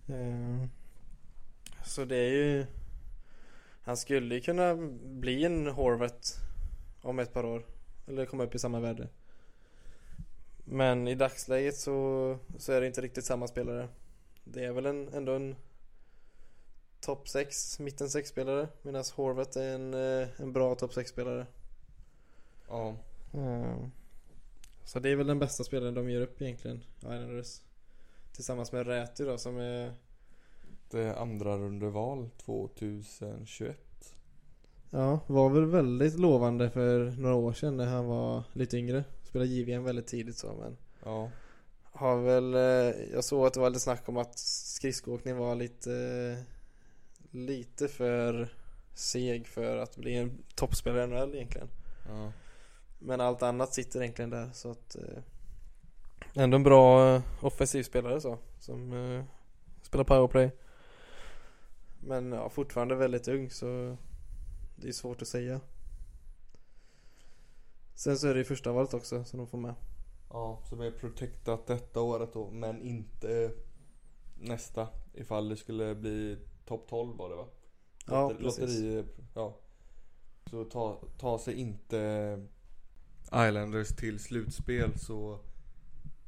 Eh, 0.07 0.65
Så 1.85 2.05
det 2.05 2.15
är 2.15 2.29
ju... 2.29 2.65
Han 3.83 3.97
skulle 3.97 4.35
ju 4.35 4.41
kunna 4.41 4.75
bli 5.03 5.45
en 5.45 5.67
Horvath 5.67 6.29
om 7.01 7.19
ett 7.19 7.33
par 7.33 7.45
år. 7.45 7.65
Eller 8.07 8.25
komma 8.25 8.43
upp 8.43 8.55
i 8.55 8.59
samma 8.59 8.79
värde. 8.79 9.07
Men 10.65 11.07
i 11.07 11.15
dagsläget 11.15 11.77
så, 11.77 12.37
så 12.57 12.71
är 12.71 12.81
det 12.81 12.87
inte 12.87 13.01
riktigt 13.01 13.25
samma 13.25 13.47
spelare. 13.47 13.87
Det 14.43 14.65
är 14.65 14.71
väl 14.71 14.85
en, 14.85 15.13
ändå 15.13 15.33
en 15.33 15.55
topp 16.99 17.29
6, 17.29 17.79
mitten 17.79 18.09
6 18.09 18.29
spelare. 18.29 18.67
Medan 18.81 19.03
Horvath 19.15 19.57
är 19.57 19.75
en, 19.75 19.93
eh, 19.93 20.27
en 20.37 20.53
bra 20.53 20.75
topp 20.75 20.93
6 20.93 21.09
spelare. 21.11 21.45
Ja. 22.67 22.95
Eh, 23.33 23.75
Så 24.91 24.99
det 24.99 25.09
är 25.09 25.15
väl 25.15 25.27
den 25.27 25.39
bästa 25.39 25.63
spelaren 25.63 25.93
de 25.93 26.09
ger 26.09 26.21
upp 26.21 26.41
egentligen, 26.41 26.83
Islanders. 26.99 27.61
Tillsammans 28.31 28.71
med 28.71 28.87
Räty 28.87 29.25
då 29.25 29.37
som 29.37 29.57
är 29.57 29.93
Det 30.89 31.15
andra 31.15 31.57
rundeval 31.57 32.29
2021. 32.37 33.77
Ja, 34.89 35.19
var 35.27 35.49
väl 35.49 35.65
väldigt 35.65 36.19
lovande 36.19 36.69
för 36.69 37.11
några 37.11 37.35
år 37.35 37.53
sedan 37.53 37.77
när 37.77 37.85
han 37.85 38.05
var 38.05 38.43
lite 38.53 38.77
yngre. 38.77 39.03
Spelade 39.23 39.49
JVM 39.49 39.83
väldigt 39.83 40.07
tidigt 40.07 40.37
så 40.37 40.53
men 40.53 40.77
Ja. 41.03 41.31
Har 41.83 42.21
väl, 42.21 42.53
eh, 42.53 43.13
jag 43.13 43.23
såg 43.23 43.45
att 43.45 43.53
det 43.53 43.59
var 43.59 43.69
lite 43.69 43.79
snack 43.79 44.09
om 44.09 44.17
att 44.17 44.39
skridskoåkning 44.39 45.37
var 45.37 45.55
lite 45.55 46.45
Lite 47.31 47.87
för 47.87 48.53
seg 48.93 49.47
för 49.47 49.77
att 49.77 49.97
bli 49.97 50.15
en 50.15 50.43
toppspelare 50.55 51.03
i 51.03 51.07
NHL 51.07 51.35
egentligen. 51.35 51.67
ja. 52.07 52.31
Men 53.03 53.21
allt 53.21 53.43
annat 53.43 53.73
sitter 53.73 54.01
egentligen 54.01 54.29
där 54.29 54.49
så 54.53 54.71
att 54.71 54.95
eh, 54.95 55.23
Ändå 56.33 56.55
en 56.55 56.63
bra 56.63 57.15
eh, 57.15 57.21
offensiv 57.41 57.83
spelare 57.83 58.21
så 58.21 58.37
Som 58.59 58.93
eh, 58.93 59.23
spelar 59.81 60.03
powerplay 60.03 60.51
Men 61.99 62.31
ja, 62.31 62.49
fortfarande 62.49 62.95
väldigt 62.95 63.27
ung 63.27 63.49
så 63.49 63.97
Det 64.75 64.87
är 64.87 64.91
svårt 64.91 65.21
att 65.21 65.27
säga 65.27 65.59
Sen 67.95 68.17
så 68.17 68.27
är 68.27 68.33
det 68.33 68.39
ju 68.39 68.45
första 68.45 68.71
valet 68.71 68.93
också 68.93 69.23
som 69.23 69.37
de 69.37 69.47
får 69.47 69.57
med 69.57 69.75
Ja, 70.29 70.59
som 70.69 70.81
är 70.81 70.91
protectat 70.91 71.67
detta 71.67 72.01
året 72.01 72.33
då, 72.33 72.51
men 72.51 72.81
inte 72.81 73.51
nästa. 74.39 74.87
Ifall 75.13 75.49
det 75.49 75.55
skulle 75.55 75.95
bli 75.95 76.37
topp 76.65 76.87
12 76.89 77.17
var 77.17 77.29
det 77.29 77.35
va? 77.35 77.47
Ja, 78.07 78.29
Lotter- 78.29 78.43
precis. 78.43 78.61
Lotteri, 78.61 79.05
ja. 79.33 79.57
Så 80.49 80.63
ta, 80.65 80.99
ta 81.17 81.39
sig 81.39 81.53
inte 81.53 81.97
Islanders 83.25 83.95
till 83.95 84.19
slutspel 84.19 84.99
så 84.99 85.39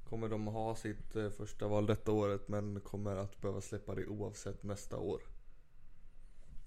kommer 0.09 0.29
de 0.29 0.47
ha 0.47 0.75
sitt 0.75 1.15
eh, 1.15 1.29
första 1.29 1.67
val 1.67 1.85
detta 1.85 2.11
året 2.11 2.47
men 2.47 2.79
kommer 2.79 3.15
att 3.15 3.41
behöva 3.41 3.61
släppa 3.61 3.95
det 3.95 4.05
oavsett 4.05 4.63
nästa 4.63 4.97
år. 4.97 5.21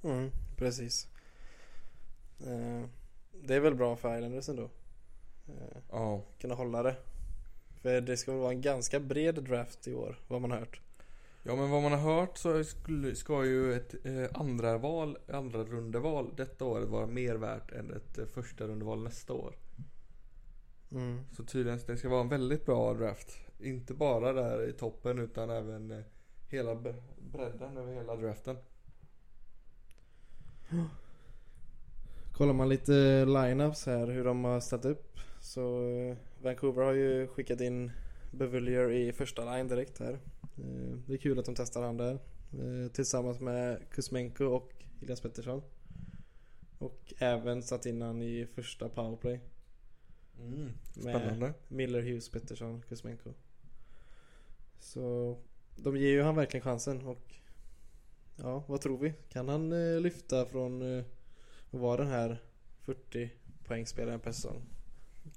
Mm, 0.03 0.31
precis. 0.57 1.09
Eh, 2.41 2.85
det 3.33 3.55
är 3.55 3.61
väl 3.61 3.75
bra 3.75 3.97
för 3.97 4.17
Islanders 4.17 4.49
ändå. 4.49 4.71
Eh, 5.49 5.79
Ja, 5.91 6.23
kunna 6.39 6.55
hålla 6.55 6.83
det. 6.83 6.97
För 7.83 8.01
det 8.01 8.17
ska 8.17 8.33
väl 8.33 8.41
vara 8.41 8.53
en 8.53 8.61
ganska 8.61 9.01
bred 9.01 9.35
draft 9.35 9.89
i 9.89 9.95
år, 9.95 10.21
vad 10.29 10.41
man 10.41 10.51
har 10.51 10.59
hört. 10.59 10.81
Ja 11.43 11.57
men 11.57 11.71
vad 11.71 11.83
man 11.83 11.93
har 11.93 11.99
hört 12.21 12.39
så 12.39 12.65
ska 13.15 13.45
ju 13.45 13.75
ett 13.75 13.95
andra 14.37 14.79
val, 14.79 15.19
andra 15.29 15.65
rundeval 15.65 16.31
detta 16.37 16.65
året 16.65 16.89
vara 16.89 17.07
mer 17.07 17.35
värt 17.35 17.73
än 17.73 17.91
ett 17.93 18.31
första 18.35 18.67
rundeval 18.67 19.03
nästa 19.03 19.33
år. 19.33 19.55
Mm. 20.97 21.21
Så 21.33 21.45
tydligen, 21.45 21.79
det 21.87 21.97
ska 21.97 22.09
vara 22.09 22.21
en 22.21 22.29
väldigt 22.29 22.67
bra 22.67 22.95
draft. 22.95 23.39
Inte 23.61 23.95
bara 23.95 24.33
där 24.33 24.69
i 24.69 24.73
toppen 24.73 25.19
utan 25.19 25.51
även 25.51 25.91
eh, 25.91 26.05
hela 26.49 26.75
bre- 26.75 27.03
bredden 27.33 27.77
över 27.77 27.95
hela 27.95 28.17
draften. 28.17 28.57
Kollar 32.33 32.53
man 32.53 32.69
lite 32.69 33.25
lineups 33.25 33.87
här 33.87 34.07
hur 34.07 34.25
de 34.25 34.45
har 34.45 34.61
ställt 34.61 34.85
upp 34.85 35.19
så 35.41 35.89
eh, 35.89 36.17
Vancouver 36.43 36.83
har 36.83 36.93
ju 36.93 37.27
skickat 37.27 37.61
in 37.61 37.91
Bevillier 38.33 38.91
i 38.93 39.13
första 39.13 39.55
line 39.57 39.69
direkt 39.69 39.99
här. 39.99 40.13
Eh, 40.59 40.99
Det 41.07 41.13
är 41.15 41.19
kul 41.19 41.39
att 41.39 41.45
de 41.45 41.55
testar 41.55 41.83
han 41.83 41.97
där. 41.97 42.19
Tillsammans 42.93 43.41
med 43.41 43.91
Kuzmenko 43.91 44.45
och 44.45 44.73
Elias 45.03 45.21
Pettersson. 45.21 45.63
Och 46.79 47.15
även 47.19 47.63
satt 47.63 47.87
in 47.87 48.03
han 48.03 48.23
i 48.23 48.47
första 48.55 48.89
powerplay. 48.89 49.41
Mm, 50.41 50.73
spännande. 50.93 51.55
Miller, 51.69 52.03
Hughes, 52.03 52.29
Pettersson, 52.29 52.83
Kuzmenko. 52.89 53.33
Så 54.79 55.37
de 55.77 55.97
ger 55.97 56.09
ju 56.11 56.23
han 56.23 56.37
verkligen 56.37 56.65
chansen 56.65 57.07
och 57.07 57.33
Ja, 58.39 58.65
vad 58.69 58.81
tror 58.81 58.99
vi? 58.99 59.15
Kan 59.29 59.49
han 59.49 59.73
eh, 59.73 60.01
lyfta 60.01 60.47
från 60.47 60.99
eh, 60.99 61.05
att 61.71 61.81
vara 61.81 61.97
den 61.97 62.07
här 62.13 62.43
40 62.83 63.31
poängspelaren 63.65 64.21
per 64.21 64.33
säsong? 64.33 64.63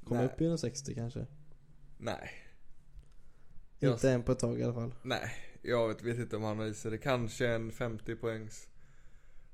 Komma 0.04 0.24
upp 0.24 0.42
i 0.42 0.46
en 0.46 0.58
60 0.58 0.96
kanske? 0.96 1.26
Nej. 1.98 2.30
Jag- 3.80 3.92
Inte 3.94 4.12
än 4.12 4.24
på 4.24 4.32
ett 4.32 4.40
tag 4.40 4.60
i 4.60 4.64
alla 4.64 4.74
fall. 4.74 4.96
Nej, 5.04 5.32
jag 5.62 5.88
vet, 5.88 6.02
vet 6.04 6.18
inte 6.20 6.36
om 6.36 6.44
han 6.44 6.60
har 6.60 6.66
i 6.66 6.74
sig 6.74 6.92
det. 6.92 6.98
Kanske 6.98 7.48
en 7.48 7.72
50 7.72 8.16
poängs. 8.16 8.68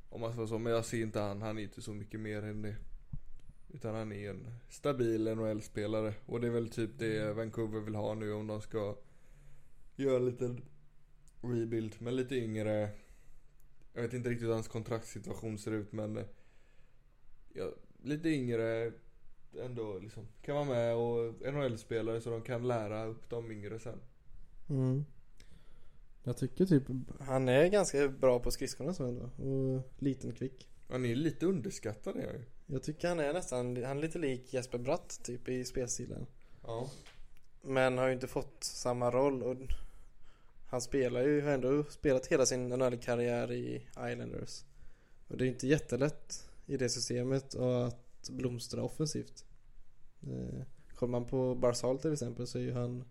Om 0.10 0.22
man 0.22 0.34
ska 0.34 0.48
så. 0.48 0.58
Men 0.60 0.74
jag 0.74 0.86
ser 0.86 1.02
inte 1.02 1.20
han. 1.20 1.42
Han 1.42 1.58
är 1.58 1.62
inte 1.64 1.82
så 1.82 1.94
mycket 1.94 2.20
mer 2.20 2.44
än 2.44 2.62
det. 2.62 2.76
Utan 3.74 3.96
han 3.96 4.12
är 4.12 4.30
en 4.30 4.48
stabil 4.70 5.36
NHL-spelare. 5.36 6.14
Och 6.26 6.42
det 6.42 6.48
är 6.48 6.52
väl 6.52 6.70
typ 6.70 7.00
det 7.00 7.34
Vancouver 7.34 7.80
vill 7.80 7.96
ha 7.96 8.14
nu 8.14 8.34
om 8.34 8.48
de 8.48 8.62
ska 8.62 8.96
göra 9.96 10.18
en 10.18 10.26
liten 10.26 10.62
rebuild 11.42 12.02
med 12.02 12.14
lite 12.14 12.36
yngre. 12.36 12.90
Jag 13.94 14.02
vet 14.02 14.14
inte 14.14 14.30
riktigt 14.30 14.48
hur 14.48 14.54
hans 14.54 14.68
kontraktssituation 14.68 15.58
ser 15.58 15.72
ut 15.72 15.92
men 15.92 16.20
ja, 17.54 17.72
lite 18.04 18.30
yngre 18.30 18.92
ändå 19.60 20.00
liksom. 20.00 20.28
Kan 20.42 20.56
vara 20.56 20.66
med 20.66 20.96
och 20.96 21.54
NHL-spelare 21.54 22.22
så 22.22 22.30
de 22.30 22.42
kan 22.42 22.68
lära 22.68 23.06
upp 23.06 23.30
de 23.30 23.52
yngre 23.52 23.80
sen. 23.80 24.00
Mm. 24.70 25.06
Jag 26.24 26.38
tycker 26.38 26.66
typ 26.66 26.84
han 27.20 27.50
är 27.50 27.68
ganska 27.68 28.08
bra 28.08 28.40
på 28.40 28.52
skridskorna 28.52 28.94
så 28.94 29.06
ändå. 29.06 29.26
Och 29.26 29.84
liten 30.00 30.32
kvick. 30.32 30.70
Han 30.90 31.06
är 31.06 31.16
lite 31.16 31.46
underskattad 31.46 32.16
är 32.16 32.26
han 32.26 32.36
ju. 32.36 32.46
Jag 32.66 32.84
tycker 32.84 33.08
han 33.08 33.20
är 33.20 33.34
nästan, 33.34 33.84
han 33.84 33.98
är 33.98 34.02
lite 34.02 34.20
lik 34.20 34.54
Jesper 34.54 34.78
Bratt 34.78 35.20
typ 35.24 35.50
i 35.50 35.66
spelstilen. 35.66 36.28
Ja. 36.64 36.90
Men 37.62 37.98
har 37.98 38.08
ju 38.08 38.14
inte 38.14 38.28
fått 38.28 38.64
samma 38.64 39.12
roll 39.12 39.44
och 39.44 39.56
han 40.68 40.82
spelar 40.82 41.22
ju, 41.22 41.42
har 41.42 41.52
ändå 41.52 41.84
spelat 41.84 42.28
hela 42.28 42.46
sin 42.46 42.70
NHL-karriär 42.70 43.52
i 43.52 43.88
Islanders. 44.12 44.64
Och 45.28 45.38
det 45.38 45.44
är 45.44 45.46
ju 45.46 45.52
inte 45.52 45.68
jättelätt 45.68 46.50
i 46.66 46.78
det 46.78 46.90
systemet 46.90 47.54
och 47.54 47.88
att 47.88 48.30
blomstra 48.30 48.84
offensivt. 48.84 49.46
Eh, 50.22 50.62
kollar 50.96 51.12
man 51.12 51.26
på 51.26 51.56
Barzal 51.56 52.00
till 52.00 52.14
exempel 52.14 52.48
så 52.48 52.58
är 52.58 52.62
ju 52.62 52.74
han 52.74 53.04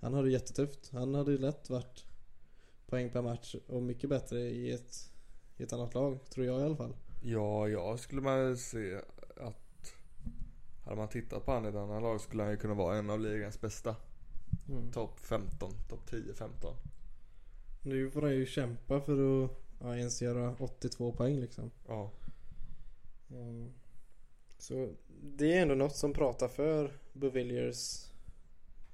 Han 0.00 0.14
hade 0.14 0.28
det 0.28 0.32
jättetufft. 0.32 0.90
Han 0.92 1.14
hade 1.14 1.32
ju 1.32 1.38
lätt 1.38 1.70
varit 1.70 2.04
poäng 2.86 3.10
per 3.10 3.22
match 3.22 3.54
och 3.66 3.82
mycket 3.82 4.10
bättre 4.10 4.40
i 4.40 4.72
ett, 4.72 5.10
i 5.56 5.62
ett 5.62 5.72
annat 5.72 5.94
lag, 5.94 6.18
tror 6.30 6.46
jag 6.46 6.60
i 6.60 6.64
alla 6.64 6.76
fall. 6.76 6.94
Ja, 7.26 7.68
jag 7.68 8.00
skulle 8.00 8.20
man 8.20 8.56
se 8.56 9.00
att 9.36 9.94
hade 10.84 10.96
man 10.96 11.08
tittat 11.08 11.44
på 11.44 11.52
han 11.52 11.64
i 11.64 11.68
ett 11.68 11.74
annat 11.74 12.02
lag 12.02 12.20
skulle 12.20 12.42
han 12.42 12.52
ju 12.52 12.58
kunna 12.58 12.74
vara 12.74 12.96
en 12.96 13.10
av 13.10 13.20
ligans 13.20 13.60
bästa. 13.60 13.96
Mm. 14.68 14.92
Topp 14.92 15.20
15, 15.20 15.72
topp 15.88 16.10
10-15. 16.10 16.48
Nu 17.82 18.10
får 18.10 18.22
han 18.22 18.34
ju 18.34 18.46
kämpa 18.46 19.00
för 19.00 19.44
att 19.44 19.50
ja, 19.80 19.96
ens 19.96 20.22
göra 20.22 20.56
82 20.58 21.12
poäng 21.12 21.40
liksom. 21.40 21.70
Ja. 21.88 22.10
Mm. 23.30 23.72
Så 24.58 24.88
det 25.22 25.52
är 25.52 25.62
ändå 25.62 25.74
något 25.74 25.96
som 25.96 26.12
pratar 26.12 26.48
för 26.48 26.92
Bovilliers 27.12 28.10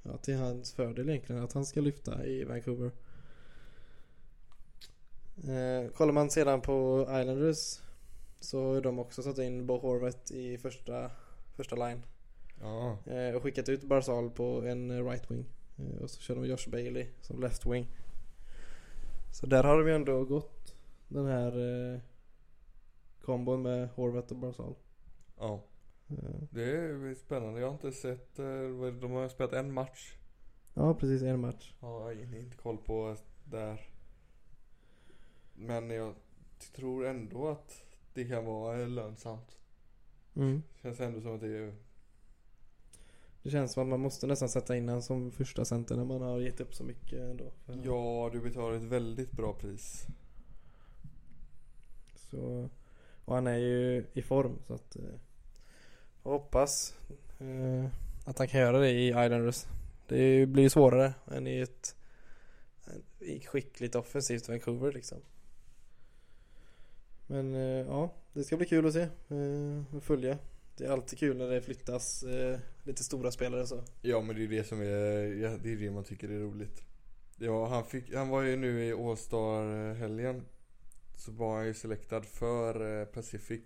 Ja, 0.03 0.17
till 0.17 0.37
hans 0.37 0.73
fördel 0.73 1.09
egentligen 1.09 1.43
att 1.43 1.53
han 1.53 1.67
ska 1.67 1.81
lyfta 1.81 2.27
i 2.27 2.45
Vancouver. 2.45 2.91
Eh, 5.37 5.91
kollar 5.91 6.13
man 6.13 6.31
sedan 6.31 6.61
på 6.61 7.03
Islanders 7.03 7.81
så 8.41 8.81
de 8.81 8.99
också 8.99 9.23
satt 9.23 9.39
in 9.39 9.67
Bo 9.67 9.79
Horvath 9.79 10.33
i 10.33 10.59
första, 10.59 11.11
första 11.57 11.77
line. 11.89 12.03
Ja. 12.61 12.99
Eh, 13.07 13.35
och 13.37 13.43
skickat 13.43 13.69
ut 13.69 13.85
Barzal 13.85 14.31
på 14.31 14.63
en 14.67 14.91
eh, 14.91 15.09
right 15.11 15.31
wing. 15.31 15.45
Eh, 15.79 16.03
och 16.03 16.11
så 16.11 16.21
kör 16.21 16.35
de 16.35 16.47
Josh 16.47 16.69
Bailey 16.71 17.07
som 17.21 17.41
left 17.41 17.67
wing. 17.67 17.87
Så 19.33 19.47
där 19.47 19.65
har 19.65 19.79
de 19.79 19.89
ju 19.89 19.95
ändå 19.95 20.25
gått 20.25 20.75
den 21.09 21.27
här 21.27 21.53
eh, 21.95 22.01
kombon 23.21 23.63
med 23.63 23.89
Horvath 23.89 24.33
och 24.33 24.39
Barzal. 24.39 24.75
Ja. 25.39 25.63
Eh, 26.09 26.17
Det 26.51 26.63
är 26.77 27.15
spännande. 27.15 27.61
Jag 27.61 27.67
har 27.67 27.75
inte 27.75 27.93
sett, 27.93 28.39
eh, 28.39 28.47
de 29.01 29.11
har 29.11 29.29
spelat 29.29 29.53
en 29.53 29.73
match. 29.73 30.15
ja, 30.75 30.95
precis 30.95 31.23
en 31.23 31.41
match. 31.41 31.75
Ja, 31.81 32.13
jag 32.13 32.27
har 32.27 32.37
inte 32.37 32.57
koll 32.57 32.79
på 32.79 33.17
där. 33.45 33.87
Men 35.55 35.91
jag 35.91 36.15
tror 36.75 37.07
ändå 37.07 37.49
att 37.49 37.83
det 38.15 38.25
kan 38.25 38.45
vara 38.45 38.77
lönsamt. 38.87 39.59
Mm. 40.37 40.63
Känns 40.83 41.01
ändå 41.01 41.21
som 41.21 41.35
att 41.35 41.41
det 41.41 41.59
är 41.59 41.75
Det 43.43 43.51
känns 43.51 43.73
som 43.73 43.83
att 43.83 43.89
man 43.89 44.01
måste 44.01 44.27
nästan 44.27 44.49
sätta 44.49 44.77
in 44.77 44.89
honom 44.89 45.03
som 45.03 45.33
första 45.33 45.65
center 45.65 45.97
när 45.97 46.05
man 46.05 46.23
har 46.23 46.41
gett 46.41 46.61
upp 46.61 46.75
så 46.75 46.85
mycket 46.85 47.19
ändå. 47.21 47.53
För- 47.67 47.81
Ja, 47.85 48.31
du 48.33 48.41
betalar 48.41 48.77
ett 48.77 48.83
väldigt 48.83 49.33
bra 49.33 49.53
pris. 49.55 50.07
Så, 52.15 52.69
och 53.25 53.35
han 53.35 53.47
är 53.47 53.57
ju 53.57 54.05
i 54.13 54.23
form 54.23 54.59
så 54.67 54.75
att 54.75 54.97
eh, 54.97 55.03
jag 56.23 56.31
hoppas 56.31 56.95
eh, 57.39 57.87
att 58.25 58.39
han 58.39 58.49
kan 58.49 58.61
göra 58.61 58.79
det 58.79 58.91
i 58.91 59.09
Islanders. 59.09 59.67
Det 60.09 60.47
blir 60.47 60.63
ju 60.63 60.71
svårare 60.71 61.15
än 61.31 61.47
i 61.47 61.61
ett 61.61 61.97
i 63.19 63.41
skickligt 63.41 63.95
offensivt 63.95 64.49
Vancouver 64.49 64.93
liksom. 64.93 65.19
Men 67.31 67.55
eh, 67.55 67.87
ja, 67.87 68.15
det 68.33 68.45
ska 68.45 68.57
bli 68.57 68.67
kul 68.67 68.87
att 68.87 68.93
se 68.93 69.03
eh, 69.03 69.97
och 69.97 70.03
följa. 70.03 70.39
Det 70.77 70.85
är 70.85 70.91
alltid 70.91 71.19
kul 71.19 71.37
när 71.37 71.49
det 71.49 71.61
flyttas 71.61 72.23
eh, 72.23 72.59
lite 72.83 73.05
stora 73.05 73.31
spelare 73.31 73.67
så. 73.67 73.83
Ja 74.03 74.21
men 74.21 74.37
det 74.37 74.45
är 74.45 74.49
det 74.49 74.65
som 74.65 74.81
är, 74.81 74.87
ja, 75.43 75.57
det 75.63 75.73
är 75.73 75.77
det 75.77 75.91
man 75.91 76.05
tycker 76.05 76.29
är 76.29 76.41
roligt. 76.41 76.83
Ja 77.39 77.69
han 77.69 77.85
fick, 77.85 78.15
han 78.15 78.29
var 78.29 78.43
ju 78.43 78.57
nu 78.57 78.85
i 78.85 78.93
All-Star 78.93 79.95
helgen 79.95 80.45
Så 81.17 81.33
var 81.33 81.57
han 81.57 81.67
ju 81.67 81.75
selectad 81.75 82.25
för 82.25 83.01
eh, 83.01 83.07
Pacific 83.07 83.63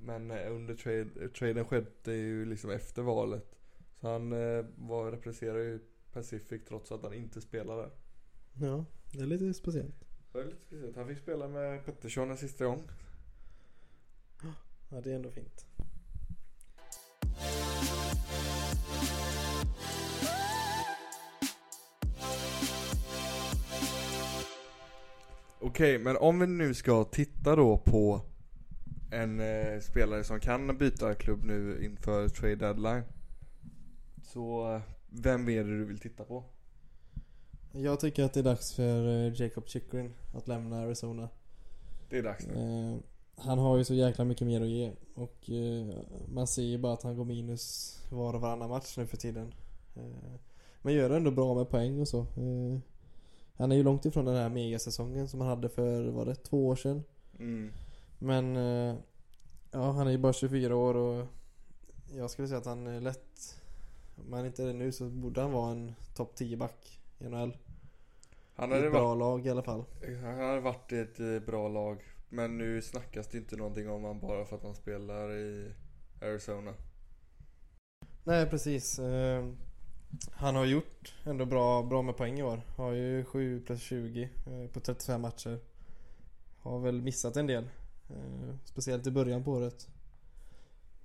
Men 0.00 0.30
eh, 0.30 0.52
under 0.52 0.74
trade, 0.74 1.28
traden 1.28 1.64
skedde 1.64 2.14
ju 2.14 2.44
liksom 2.44 2.70
efter 2.70 3.02
valet 3.02 3.56
Så 4.00 4.08
han 4.08 4.32
eh, 4.32 4.64
var, 4.76 5.10
representerar 5.10 5.58
ju 5.58 5.78
Pacific 6.12 6.62
trots 6.68 6.92
att 6.92 7.02
han 7.02 7.14
inte 7.14 7.40
spelade 7.40 7.90
Ja, 8.60 8.84
det 9.12 9.22
är 9.22 9.26
lite 9.26 9.54
speciellt. 9.54 10.13
Det 10.34 10.40
är 10.40 10.44
lite 10.44 10.60
speciellt. 10.66 10.96
Han 10.96 11.06
fick 11.08 11.18
spela 11.18 11.48
med 11.48 11.84
Pettersson 11.84 12.30
en 12.30 12.36
sista 12.36 12.64
gång 12.64 12.82
Ja, 14.88 15.00
det 15.00 15.10
är 15.12 15.16
ändå 15.16 15.30
fint. 15.30 15.66
Okej, 25.60 25.98
men 25.98 26.16
om 26.16 26.38
vi 26.38 26.46
nu 26.46 26.74
ska 26.74 27.04
titta 27.04 27.56
då 27.56 27.78
på 27.78 28.20
en 29.12 29.40
eh, 29.40 29.80
spelare 29.80 30.24
som 30.24 30.40
kan 30.40 30.78
byta 30.78 31.14
klubb 31.14 31.44
nu 31.44 31.84
inför 31.84 32.28
trade 32.28 32.56
deadline. 32.56 33.02
Så, 34.22 34.74
eh, 34.74 34.82
vem 35.08 35.48
är 35.48 35.64
det 35.64 35.78
du 35.78 35.84
vill 35.84 35.98
titta 35.98 36.24
på? 36.24 36.44
Jag 37.76 38.00
tycker 38.00 38.24
att 38.24 38.32
det 38.32 38.40
är 38.40 38.44
dags 38.44 38.72
för 38.72 39.26
eh, 39.26 39.40
Jacob 39.40 39.68
Chikrin 39.68 40.12
att 40.34 40.48
lämna 40.48 40.80
Arizona. 40.80 41.28
Det 42.10 42.18
är 42.18 42.22
dags 42.22 42.46
nu. 42.46 42.54
Eh, 42.54 42.98
han 43.44 43.58
har 43.58 43.76
ju 43.76 43.84
så 43.84 43.94
jäkla 43.94 44.24
mycket 44.24 44.46
mer 44.46 44.60
att 44.60 44.68
ge 44.68 44.92
och 45.14 45.50
eh, 45.50 45.96
man 46.28 46.46
ser 46.46 46.62
ju 46.62 46.78
bara 46.78 46.92
att 46.92 47.02
han 47.02 47.16
går 47.16 47.24
minus 47.24 47.98
var 48.10 48.34
och 48.34 48.40
varannan 48.40 48.70
match 48.70 48.96
nu 48.96 49.06
för 49.06 49.16
tiden. 49.16 49.54
Eh, 49.96 50.40
men 50.82 50.94
gör 50.94 51.10
ändå 51.10 51.30
bra 51.30 51.54
med 51.54 51.70
poäng 51.70 52.00
och 52.00 52.08
så. 52.08 52.26
Han 53.56 53.72
är 53.72 53.76
ju 53.76 53.82
långt 53.82 54.04
ifrån 54.04 54.24
den 54.24 54.36
här 54.36 54.48
megasäsongen 54.48 55.28
som 55.28 55.40
han 55.40 55.48
hade 55.48 55.68
för, 55.68 56.08
var 56.08 56.26
det, 56.26 56.34
två 56.34 56.66
år 56.66 56.76
sedan? 56.76 57.04
Mm. 57.38 57.72
Men 58.18 58.56
ja, 59.70 59.92
han 59.92 60.06
är 60.06 60.10
ju 60.10 60.18
bara 60.18 60.32
24 60.32 60.76
år 60.76 60.94
och 60.96 61.26
jag 62.16 62.30
skulle 62.30 62.48
säga 62.48 62.58
att 62.58 62.66
han 62.66 62.86
är 62.86 63.00
lätt 63.00 63.56
Om 64.26 64.32
han 64.32 64.46
inte 64.46 64.62
är 64.62 64.66
det 64.66 64.72
nu 64.72 64.92
så 64.92 65.04
borde 65.04 65.40
han 65.40 65.52
vara 65.52 65.70
en 65.70 65.94
topp 66.14 66.34
10 66.34 66.56
back 66.56 67.00
i 67.18 67.24
NHL. 67.28 67.56
Han 68.56 68.70
I 68.70 68.74
hade 68.74 68.86
ett 68.86 68.92
bra 68.92 69.06
varit, 69.14 69.18
lag 69.18 69.46
i 69.46 69.50
alla 69.50 69.62
fall. 69.62 69.84
han 70.22 70.38
hade 70.40 70.60
varit 70.60 70.92
i 70.92 70.98
ett 70.98 71.20
eh, 71.20 71.38
bra 71.38 71.68
lag. 71.68 72.02
Men 72.28 72.58
nu 72.58 72.82
snackas 72.82 73.28
det 73.28 73.38
inte 73.38 73.56
någonting 73.56 73.90
om 73.90 74.04
han 74.04 74.20
bara 74.20 74.44
för 74.44 74.56
att 74.56 74.62
han 74.62 74.74
spelar 74.74 75.32
i 75.32 75.72
Arizona. 76.22 76.74
Nej 78.24 78.46
precis. 78.46 78.98
Eh, 78.98 79.48
han 80.30 80.56
har 80.56 80.64
gjort 80.64 81.14
ändå 81.24 81.44
bra, 81.44 81.82
bra 81.82 82.02
med 82.02 82.16
poäng 82.16 82.38
i 82.38 82.42
år. 82.42 82.60
Har 82.76 82.92
ju 82.92 83.24
7 83.24 83.60
plus 83.60 83.82
20 83.82 84.22
eh, 84.22 84.70
på 84.72 84.80
35 84.80 85.20
matcher. 85.20 85.58
Har 86.58 86.78
väl 86.78 87.02
missat 87.02 87.36
en 87.36 87.46
del. 87.46 87.64
Eh, 88.10 88.54
speciellt 88.64 89.06
i 89.06 89.10
början 89.10 89.44
på 89.44 89.52
året. 89.52 89.88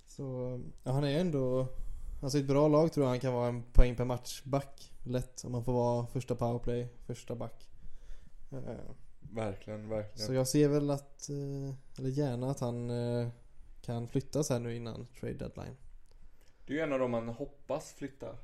Så 0.06 0.60
ja, 0.84 0.92
han 0.92 1.04
är 1.04 1.20
ändå 1.20 1.68
Alltså 2.22 2.38
i 2.38 2.40
ett 2.40 2.46
bra 2.46 2.68
lag 2.68 2.92
tror 2.92 3.04
jag 3.04 3.10
han 3.10 3.20
kan 3.20 3.32
vara 3.34 3.48
en 3.48 3.62
poäng 3.62 3.96
per 3.96 4.04
match 4.04 4.42
back. 4.44 4.89
Lätt 5.04 5.44
om 5.44 5.52
man 5.52 5.64
får 5.64 5.72
vara 5.72 6.06
första 6.06 6.34
powerplay, 6.36 6.88
första 7.06 7.34
back. 7.36 7.68
Eh, 8.52 8.58
Verkligen, 9.20 9.88
verkligen. 9.88 10.26
Så 10.26 10.34
jag 10.34 10.48
ser 10.48 10.68
väl 10.68 10.90
att, 10.90 11.28
eh, 11.28 11.74
eller 11.98 12.08
gärna 12.10 12.50
att 12.50 12.60
han 12.60 12.90
eh, 12.90 13.28
kan 13.82 14.08
flyttas 14.08 14.50
här 14.50 14.58
nu 14.58 14.76
innan 14.76 15.06
trade 15.20 15.34
deadline. 15.34 15.76
Det 16.66 16.72
är 16.72 16.76
ju 16.76 16.82
en 16.82 16.92
av 16.92 16.98
dem 16.98 17.10
man 17.10 17.28
hoppas 17.28 17.92
flyttar. 17.92 18.36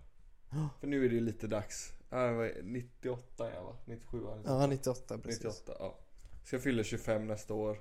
Ja. 0.50 0.68
För 0.80 0.86
nu 0.86 1.04
är 1.04 1.08
det 1.08 1.14
ju 1.14 1.20
lite 1.20 1.46
dags. 1.46 1.92
Äh, 2.10 2.18
vad 2.32 2.46
är- 2.46 2.62
98 2.62 3.50
är 3.50 3.54
jag 3.54 3.62
va? 3.64 3.76
97 3.84 4.20
va? 4.20 4.38
Ja, 4.44 4.66
98 4.66 5.18
precis. 5.18 5.44
98, 5.44 5.72
ja. 5.78 5.98
Så 6.44 6.54
jag 6.54 6.62
fyller 6.62 6.82
25 6.82 7.26
nästa 7.26 7.54
år. 7.54 7.80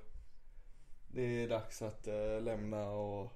Det 1.08 1.22
är 1.44 1.50
dags 1.50 1.82
att 1.82 2.08
eh, 2.08 2.42
lämna 2.42 2.90
och 2.90 3.32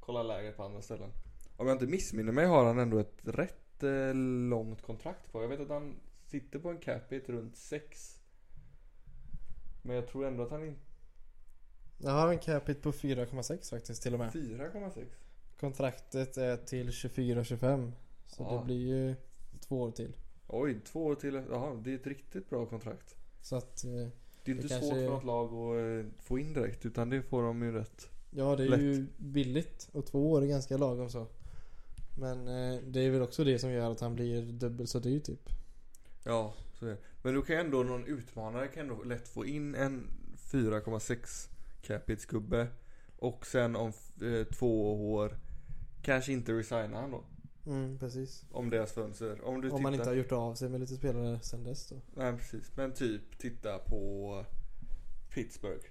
kolla 0.00 0.22
läget 0.22 0.56
på 0.56 0.62
andra 0.62 0.82
ställen. 0.82 1.10
Om 1.56 1.66
jag 1.66 1.74
inte 1.74 1.86
missminner 1.86 2.32
mig 2.32 2.46
har 2.46 2.64
han 2.64 2.78
ändå 2.78 2.98
ett 2.98 3.14
rätt 3.22 3.63
eh, 3.82 4.14
långt 4.48 4.82
kontrakt 4.82 5.32
på. 5.32 5.42
Jag 5.42 5.48
vet 5.48 5.60
att 5.60 5.68
han 5.68 5.96
sitter 6.26 6.58
på 6.58 6.70
en 6.70 6.78
capita 6.78 7.32
runt 7.32 7.56
6. 7.56 8.20
Men 9.82 9.96
jag 9.96 10.06
tror 10.08 10.26
ändå 10.26 10.42
att 10.42 10.50
han 10.50 10.64
inte... 10.66 10.80
Jag 11.98 12.10
har 12.10 12.28
en 12.28 12.38
capita 12.38 12.80
på 12.80 12.92
4,6 12.92 13.70
faktiskt 13.70 14.02
till 14.02 14.12
och 14.12 14.18
med. 14.18 14.30
4,6? 14.32 15.04
Kontraktet 15.60 16.36
är 16.36 16.56
till 16.56 16.90
24-25. 16.90 17.92
Så 18.26 18.42
Ja. 18.42 18.58
det 18.58 18.64
blir 18.64 18.86
ju 18.88 19.14
två 19.60 19.80
år 19.82 19.90
till. 19.90 20.16
Oj, 20.46 20.80
två 20.84 21.04
år 21.06 21.14
till. 21.14 21.34
Jaha, 21.50 21.74
det 21.84 21.90
är 21.90 21.94
ett 21.94 22.06
riktigt 22.06 22.50
bra 22.50 22.66
kontrakt. 22.66 23.16
Så 23.42 23.56
att, 23.56 23.84
eh, 23.84 23.90
Det 23.90 24.00
är 24.00 24.10
Det 24.44 24.50
inte 24.52 24.68
kanske- 24.68 24.86
svårt 24.88 24.94
för 24.98 25.08
något 25.10 25.24
lag 25.24 25.44
att 25.54 26.04
eh, 26.06 26.10
få 26.22 26.38
in 26.38 26.52
direkt 26.52 26.86
utan 26.86 27.10
det 27.10 27.22
får 27.22 27.42
de 27.42 27.62
ju 27.62 27.72
rätt. 27.72 28.08
ja 28.30 28.56
det 28.56 28.64
är 28.64 28.68
Lätt. 28.68 28.80
ju 28.80 29.06
billigt 29.18 29.88
och 29.92 30.06
två 30.06 30.30
år 30.32 30.42
är 30.42 30.46
ganska 30.46 30.76
lagom 30.76 31.10
så. 31.10 31.26
Men 32.18 32.48
eh, 32.48 32.80
det 32.86 33.00
är 33.00 33.10
väl 33.10 33.22
också 33.22 33.44
det 33.44 33.58
som 33.58 33.70
gör 33.70 33.90
att 33.90 34.00
han 34.00 34.14
blir 34.14 34.42
dubbelt 34.42 34.90
så 34.90 34.98
dyr 34.98 35.20
typ. 35.20 35.48
Ja, 36.24 36.54
så 36.72 36.86
är 36.86 36.90
det. 36.90 36.96
Men 37.22 37.34
då 37.34 37.42
kan 37.42 37.56
ändå 37.56 37.82
någon 37.82 38.06
utmanare 38.06 38.68
kan 38.68 38.90
ändå 38.90 39.02
lätt 39.02 39.28
få 39.28 39.46
in 39.46 39.74
en 39.74 40.10
4,6 40.36 41.48
capita 41.82 42.22
gubbe 42.28 42.66
Och 43.18 43.46
sen 43.46 43.76
om 43.76 43.92
eh, 44.22 44.46
två 44.46 44.92
år 45.12 45.38
kanske 46.02 46.32
inte 46.32 46.52
resigna 46.52 47.00
han 47.00 47.10
då. 47.10 47.24
Mm, 47.66 47.98
precis. 47.98 48.44
Om 48.50 48.70
deras 48.70 48.92
fönster. 48.92 49.44
Om 49.44 49.60
du 49.60 49.68
Om 49.68 49.76
tittar... 49.76 49.82
man 49.82 49.94
inte 49.94 50.08
har 50.08 50.14
gjort 50.16 50.32
av 50.32 50.54
sig 50.54 50.68
med 50.68 50.80
lite 50.80 50.94
spelare 50.96 51.40
sen 51.40 51.64
dess 51.64 51.88
då. 51.88 51.96
Nej 52.16 52.32
precis. 52.36 52.72
Men 52.76 52.92
typ 52.92 53.38
titta 53.38 53.78
på 53.78 54.44
Pittsburgh. 55.34 55.84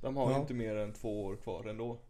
De 0.00 0.16
har 0.16 0.30
Ja. 0.30 0.40
inte 0.40 0.54
mer 0.54 0.76
än 0.76 0.92
två 0.92 1.24
år 1.24 1.36
kvar 1.36 1.64
ändå. 1.64 2.00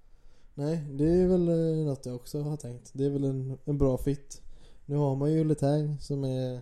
Nej, 0.59 0.85
det 0.91 1.05
är 1.05 1.27
väl 1.27 1.49
eh, 1.49 1.87
något 1.87 2.07
jag 2.07 2.15
också 2.15 2.43
har 2.43 2.57
tänkt. 2.57 2.91
Det 2.95 3.05
är 3.05 3.11
väl 3.11 3.25
en, 3.25 3.59
en 3.65 3.79
bra 3.79 3.99
fit. 3.99 4.43
Nu 4.87 4.97
har 4.97 5.17
man 5.17 5.33
ju 5.33 5.45
Letang 5.45 6.01
som 6.01 6.25
är 6.25 6.61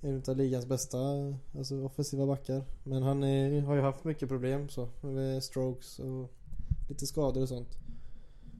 en 0.00 0.22
av 0.28 0.36
ligans 0.36 0.66
bästa 0.66 0.98
alltså 1.58 1.84
offensiva 1.84 2.26
backar. 2.26 2.64
Men 2.84 3.02
han 3.02 3.22
är, 3.22 3.60
har 3.60 3.74
ju 3.74 3.80
haft 3.80 4.04
mycket 4.04 4.28
problem 4.28 4.68
så 4.68 4.88
med 5.00 5.44
strokes 5.44 5.98
och 5.98 6.30
lite 6.88 7.06
skador 7.06 7.42
och 7.42 7.48
sånt. 7.48 7.78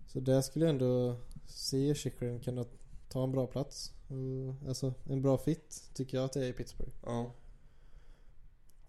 Så 0.07 0.21
där 0.21 0.41
skulle 0.41 0.65
jag 0.65 0.71
ändå 0.71 1.17
se 1.47 1.95
Chikrin 1.95 2.41
kunna 2.41 2.65
ta 3.09 3.25
en 3.25 3.33
bra 3.33 3.47
plats. 3.47 3.93
Alltså 4.69 4.95
en 5.05 5.23
bra 5.23 5.39
fit 5.39 5.91
tycker 5.95 6.17
jag 6.17 6.25
att 6.25 6.33
det 6.33 6.45
är 6.45 6.49
i 6.49 6.53
Pittsburgh. 6.53 6.93
Ja. 7.05 7.33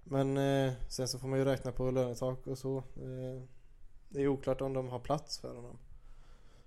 Men 0.03 0.37
eh, 0.37 0.73
sen 0.87 1.07
så 1.07 1.19
får 1.19 1.27
man 1.27 1.39
ju 1.39 1.45
räkna 1.45 1.71
på 1.71 1.91
lönetak 1.91 2.47
och 2.47 2.57
så. 2.57 2.77
Eh, 2.77 3.43
det 4.09 4.21
är 4.21 4.27
oklart 4.27 4.61
om 4.61 4.73
de 4.73 4.87
har 4.89 4.99
plats 4.99 5.39
för 5.39 5.55
honom. 5.55 5.77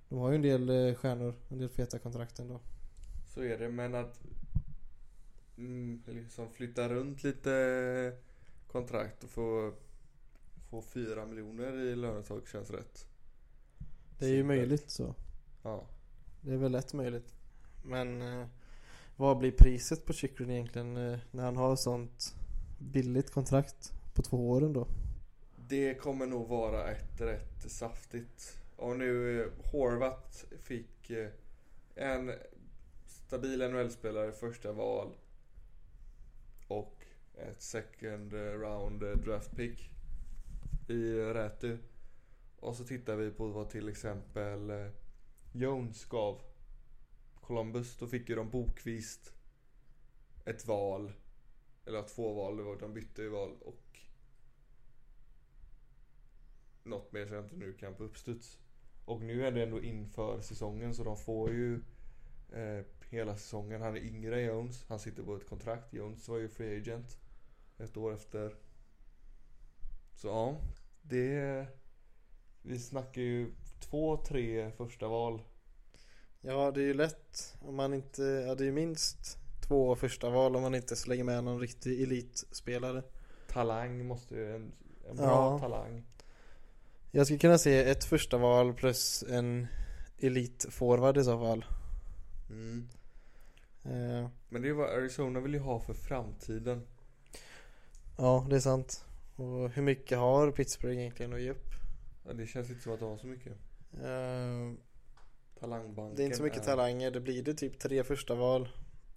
De 0.09 0.19
har 0.19 0.31
ju 0.31 0.35
en 0.35 0.43
del 0.43 0.69
eh, 0.69 0.95
stjärnor, 0.95 1.35
en 1.49 1.59
del 1.59 1.69
feta 1.69 1.99
kontrakt 1.99 2.39
ändå. 2.39 2.61
Så 3.35 3.43
är 3.43 3.59
det, 3.59 3.69
men 3.69 3.95
att 3.95 4.21
mm, 5.57 6.03
liksom 6.07 6.51
flytta 6.51 6.89
runt 6.89 7.23
lite 7.23 8.17
kontrakt 8.73 9.25
och 9.25 9.31
få, 9.31 9.73
få 10.71 10.83
4 10.83 11.27
miljoner 11.27 11.81
i 11.81 11.97
lönetag 11.97 12.49
känns 12.49 12.71
rätt. 12.71 13.07
Det 14.19 14.25
är 14.25 14.31
ju 14.31 14.37
Simpelt. 14.37 14.59
möjligt 14.59 14.91
så. 14.91 15.15
Ja. 15.63 15.87
Det 16.41 16.53
är 16.53 16.57
väl 16.57 16.73
lätt 16.73 16.93
möjligt. 16.93 17.35
Men 17.85 18.23
eh, 18.23 18.47
vad 19.17 19.39
blir 19.39 19.53
priset 19.53 20.05
på 20.07 20.13
Chikrin 20.13 20.51
egentligen 20.51 20.97
eh, 20.97 21.19
när 21.31 21.45
han 21.45 21.57
har 21.57 21.77
sånt 21.77 22.35
billigt 22.79 23.31
kontrakt 23.31 23.93
på 24.15 24.23
två 24.23 24.51
år 24.51 24.65
ändå? 24.65 24.87
Det 25.73 25.95
kommer 25.95 26.27
nog 26.27 26.49
vara 26.49 26.91
ett 26.91 27.21
rätt 27.21 27.71
saftigt. 27.71 28.59
Och 28.77 28.97
nu 28.97 29.43
eh, 29.43 29.51
Horvat 29.73 30.45
fick 30.63 31.11
eh, 31.11 31.31
en 31.95 32.33
stabil 33.07 33.71
NHL-spelare 33.71 34.33
första 34.33 34.73
val 34.73 35.15
och 36.69 37.05
ett 37.35 37.63
second 37.63 38.33
round 38.33 39.01
draft 39.01 39.57
pick 39.57 39.91
i 40.89 41.13
Rätu. 41.15 41.79
Och 42.61 42.77
så 42.77 42.85
tittar 42.85 43.17
vi 43.17 43.31
på 43.31 43.47
vad 43.47 43.71
till 43.71 43.89
exempel 43.89 44.71
eh, 44.71 44.89
Jones 45.53 46.05
gav 46.05 46.43
Columbus. 47.35 47.97
Då 47.97 48.07
fick 48.07 48.29
ju 48.29 48.35
de 48.35 48.51
bokvist 48.51 49.33
ett 50.45 50.67
val. 50.67 51.13
Eller 51.87 51.99
ja, 51.99 52.05
två 52.05 52.35
val, 52.35 52.79
de 52.79 52.95
bytte 52.95 53.23
ju 53.23 53.29
val 53.29 53.57
och 53.61 53.92
något 56.85 57.13
mer 57.13 57.27
som 57.27 57.35
jag 57.35 57.45
inte 57.45 57.57
nu 57.57 57.73
kan 57.73 57.95
på 57.95 58.05
uppstuds. 58.05 58.59
Och 59.05 59.21
nu 59.23 59.47
är 59.47 59.53
det 59.53 59.63
ändå 59.63 59.81
inför 59.83 60.41
säsongen 60.41 60.95
så 60.95 61.05
de 61.05 61.17
får 61.17 61.51
ju 61.51 61.81
eh, 62.53 62.85
hela 63.11 63.37
säsongen. 63.37 63.83
Han 63.83 63.97
är 63.97 64.01
yngre 64.01 64.41
än 64.41 64.47
Jones. 64.47 64.85
Han 64.89 64.99
sitter 64.99 65.23
på 65.23 65.37
ett 65.37 65.49
kontrakt. 65.49 65.95
Jones 65.95 66.29
var 66.29 66.39
ju 66.39 66.49
free 66.49 66.77
agent 66.79 67.19
ett 67.79 67.97
år 67.97 68.15
efter. 68.15 68.57
Så 70.15 70.29
ja, 70.29 70.57
det... 71.03 71.67
Vi 72.63 72.79
snackar 72.79 73.23
ju 73.23 73.53
två, 73.81 74.17
tre 74.17 74.71
första 74.71 75.09
val. 75.09 75.43
Ja, 76.41 76.71
det 76.71 76.81
är 76.81 76.85
ju 76.85 76.95
lätt 76.95 77.57
om 77.61 77.75
man 77.77 77.95
inte, 77.95 78.23
ja 78.23 78.55
det 78.55 78.65
är 78.65 78.67
ju 78.67 78.73
minst 78.73 79.39
två 79.69 79.97
första 79.97 80.31
val 80.31 80.57
om 80.57 80.63
man 80.63 80.75
inte 80.75 80.97
slänger 80.97 81.25
med 81.25 81.45
någon 81.45 81.61
riktig 81.61 82.03
elitspelare. 82.03 83.03
Talang 83.49 84.07
måste 84.07 84.35
ju... 84.35 84.55
En, 84.55 84.73
en 85.11 85.17
bra 85.17 85.27
Ja. 85.27 85.59
talang. 85.59 86.05
Jag 87.15 87.27
skulle 87.27 87.39
kunna 87.39 87.59
se 87.59 87.79
ett 87.91 88.05
första 88.05 88.39
val 88.39 88.75
plus 88.75 89.25
en 89.29 89.67
elitforward 90.19 91.19
i 91.19 91.25
så 91.25 91.39
fall. 91.39 91.65
Mm. 92.51 92.89
Eh, 93.85 94.29
Men 94.49 94.63
det 94.63 94.69
är 94.69 94.73
vad 94.73 94.91
Arizona 94.91 95.41
vill 95.41 95.55
ju 95.55 95.61
ha 95.61 95.81
för 95.81 95.95
framtiden. 95.95 96.87
ja, 98.19 98.47
det 98.51 98.57
är 98.57 98.61
sant. 98.61 99.05
Och 99.37 99.71
hur 99.71 99.83
mycket 99.83 100.19
har 100.19 100.51
Pittsburgh 100.51 100.99
egentligen 100.99 101.33
att 101.33 101.41
ge 101.41 101.51
upp? 101.51 101.67
Ja, 102.27 102.33
det 102.33 102.47
känns 102.47 102.71
inte 102.71 102.83
som 102.83 102.93
att 102.93 103.01
de 103.01 103.11
har 103.11 103.19
så 103.19 103.27
mycket. 103.27 103.53
Eh, 103.95 104.73
Talangbanken 105.61 106.17
det 106.17 106.23
är 106.23 106.25
inte 106.25 106.37
så 106.37 106.43
mycket 106.43 106.61
är... 106.63 106.65
talanger. 106.65 107.11
Det 107.11 107.21
blir 107.21 107.43
det 107.43 107.55
typ 107.55 107.79
tre 107.79 108.05
första 108.05 108.35
val. 108.35 108.69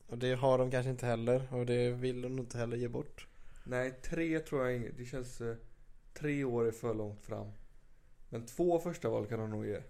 Och 0.08 0.18
det 0.18 0.34
har 0.34 0.58
de 0.58 0.72
kanske 0.72 0.90
inte 0.90 1.06
heller. 1.06 1.54
Och 1.54 1.66
det 1.66 1.92
vill 1.92 2.22
de 2.22 2.40
inte 2.40 2.58
heller 2.58 2.78
ge 2.78 2.88
bort. 2.88 3.28
Nej, 3.64 3.92
tre 4.04 4.40
tror 4.40 4.66
jag 4.66 4.76
inget. 4.76 4.98
Det 4.98 5.06
känns... 5.06 5.42
Eh, 5.42 5.56
tre 6.14 6.44
år 6.44 6.68
är 6.68 6.72
för 6.72 6.94
långt 6.94 7.22
fram. 7.22 7.52
Men 8.30 8.46
två 8.46 8.80
första 8.80 9.10
val 9.10 9.28
kan 9.28 9.40
de 9.40 9.50
nog 9.50 9.66
ge. 9.66 9.82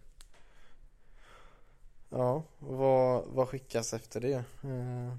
Ja, 2.10 2.44
vad, 2.60 3.26
vad 3.28 3.50
skickas 3.50 3.94
efter 3.94 4.22
det? 4.22 4.44
Eh, 4.64 5.16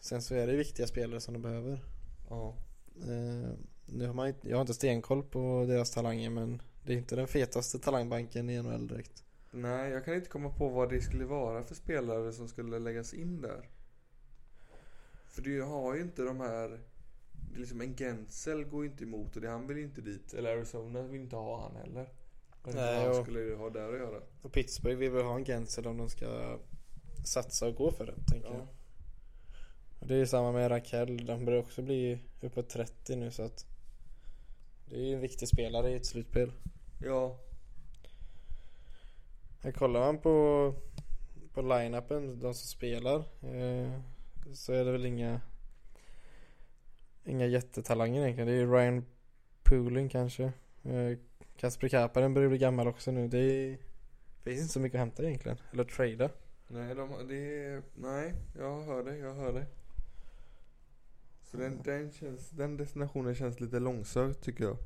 sen 0.00 0.22
så 0.22 0.34
är 0.34 0.46
det 0.46 0.56
viktiga 0.56 0.86
spelare 0.86 1.20
som 1.20 1.34
de 1.34 1.42
behöver. 1.42 1.84
Ja. 2.30 2.54
Eh, 3.02 3.50
nu 3.86 4.06
har 4.06 4.14
man, 4.14 4.28
inte- 4.28 4.48
jag 4.48 4.56
har 4.56 4.60
inte 4.60 4.74
stenkoll 4.74 5.22
på 5.22 5.64
deras 5.68 5.90
talanger 5.90 6.30
men 6.30 6.62
det 6.84 6.92
är 6.92 6.96
inte 6.96 7.16
den 7.16 7.26
fetaste 7.28 7.78
talangbanken 7.78 8.50
i 8.50 8.62
NHL 8.62 8.88
direkt. 8.88 9.24
Nej, 9.50 9.90
jag 9.90 10.04
kan 10.04 10.14
inte 10.14 10.28
komma 10.30 10.50
på 10.50 10.68
vad 10.68 10.90
det 10.90 11.00
skulle 11.00 11.24
vara 11.24 11.62
för 11.62 11.74
spelare 11.74 12.32
som 12.32 12.48
skulle 12.48 12.78
läggas 12.78 13.14
in 13.14 13.40
där. 13.40 13.68
För 15.28 15.42
du 15.42 15.62
har 15.62 15.94
ju 15.94 16.02
inte 16.02 16.22
de 16.22 16.40
här... 16.40 16.68
Det 17.50 17.56
är 17.56 17.60
liksom 17.60 17.80
en 17.80 17.96
Gensel 17.96 18.64
går 18.64 18.86
inte 18.86 19.04
emot 19.04 19.36
och 19.36 19.42
det, 19.42 19.48
han 19.48 19.66
vill 19.66 19.78
inte 19.78 20.00
dit. 20.00 20.34
Eller 20.34 20.56
Arizona 20.56 21.02
vill 21.02 21.20
inte 21.20 21.36
ha 21.36 21.60
han 21.62 21.76
heller. 21.76 22.08
Nej, 22.72 22.94
vad 22.96 23.06
han 23.08 23.18
och- 23.18 23.24
skulle 23.24 23.40
ju 23.40 23.56
ha 23.56 23.70
där 23.70 23.92
att 23.92 23.98
göra. 23.98 24.20
Och 24.42 24.52
Pittsburgh 24.52 24.96
vill 24.98 25.10
väl 25.10 25.24
ha 25.24 25.34
en 25.36 25.44
Gensel 25.44 25.86
om 25.86 25.96
de 25.98 26.08
ska 26.10 26.58
satsa 27.24 27.66
och 27.66 27.74
gå 27.74 27.90
för 27.92 28.06
det 28.06 28.14
tänker 28.32 28.48
Ja. 28.48 28.54
jag. 28.54 28.66
Och 30.00 30.06
det 30.06 30.14
är 30.14 30.18
ju 30.18 30.26
samma 30.26 30.52
med 30.52 30.70
Rakell, 30.70 31.26
de 31.26 31.44
börjar 31.44 31.60
också 31.60 31.82
bli 31.82 32.18
uppåt 32.40 32.68
30 32.68 33.16
nu 33.16 33.30
så 33.30 33.42
att 33.42 33.66
det 34.88 34.96
är 34.96 35.00
ju 35.00 35.14
en 35.14 35.20
viktig 35.20 35.48
spelare 35.48 35.90
i 35.90 35.94
ett 35.94 36.06
slutspel. 36.06 36.52
Ja. 37.02 37.38
Här 39.62 39.72
kollar 39.72 40.00
man 40.00 40.18
på, 40.18 40.74
på 41.54 41.62
line-upen, 41.62 42.40
de 42.40 42.54
som 42.54 42.68
spelar, 42.68 43.16
eh, 43.42 44.00
så 44.52 44.72
är 44.72 44.84
det 44.84 44.92
väl 44.92 45.06
inga 45.06 45.40
inga 47.24 47.46
jättetalanger 47.46 48.22
egentligen. 48.22 48.46
Det 48.48 48.54
är 48.54 48.58
ju 48.58 48.72
Ryan 48.72 49.04
Poolin 49.62 50.08
kanske. 50.08 50.52
Eh, 50.82 51.18
Kasper 51.56 51.88
Kapanen 51.88 52.34
börjar 52.34 52.48
bli 52.48 52.58
gammal 52.58 52.88
också 52.88 53.10
nu. 53.10 53.28
Det 53.28 53.38
är, 53.38 53.78
finns 54.42 54.60
inte 54.60 54.72
så 54.72 54.80
mycket 54.80 54.96
att 54.96 55.00
hämta 55.00 55.22
egentligen. 55.22 55.58
Eller 55.72 55.84
trada. 55.84 56.30
Nej, 56.68 56.94
de, 56.94 57.28
det 57.28 57.64
är... 57.64 57.82
Nej, 57.94 58.34
jag 58.58 58.82
hör 58.82 59.04
det, 59.04 59.16
jag 59.16 59.34
hör 59.34 59.52
det. 59.52 59.66
Så 61.42 61.56
den, 61.56 61.82
den, 61.82 62.12
känns, 62.12 62.50
den 62.50 62.76
destinationen 62.76 63.34
känns 63.34 63.60
lite 63.60 63.78
långsökt 63.78 64.44
tycker 64.44 64.64
jag. 64.64 64.76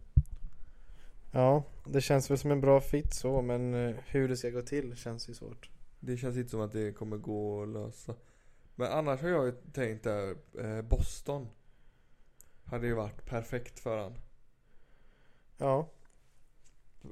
Ja, 1.33 1.64
det 1.87 2.00
känns 2.00 2.31
väl 2.31 2.38
som 2.38 2.50
en 2.50 2.61
bra 2.61 2.81
fit 2.81 3.14
så 3.14 3.42
men 3.42 3.74
eh, 3.74 3.96
hur 4.07 4.28
det 4.28 4.37
ska 4.37 4.50
gå 4.50 4.62
till 4.62 4.96
känns 4.96 5.28
ju 5.28 5.35
svårt. 5.35 5.70
Det 6.00 6.16
känns 6.16 6.37
inte 6.37 6.50
som 6.50 6.61
att 6.61 6.72
det 6.72 6.92
kommer 6.92 7.16
gå 7.16 7.62
att 7.62 7.68
lösa. 7.68 8.14
Men 8.74 8.92
annars 8.92 9.20
har 9.22 9.28
jag 9.28 9.46
ju 9.46 9.52
tänkt 9.72 10.04
där, 10.04 10.37
eh, 10.59 10.83
Boston. 10.83 11.48
Hade 12.64 12.87
ju 12.87 12.94
varit 12.94 13.24
perfekt 13.26 13.78
för 13.78 13.98
han. 13.98 14.14
Ja, 15.57 15.88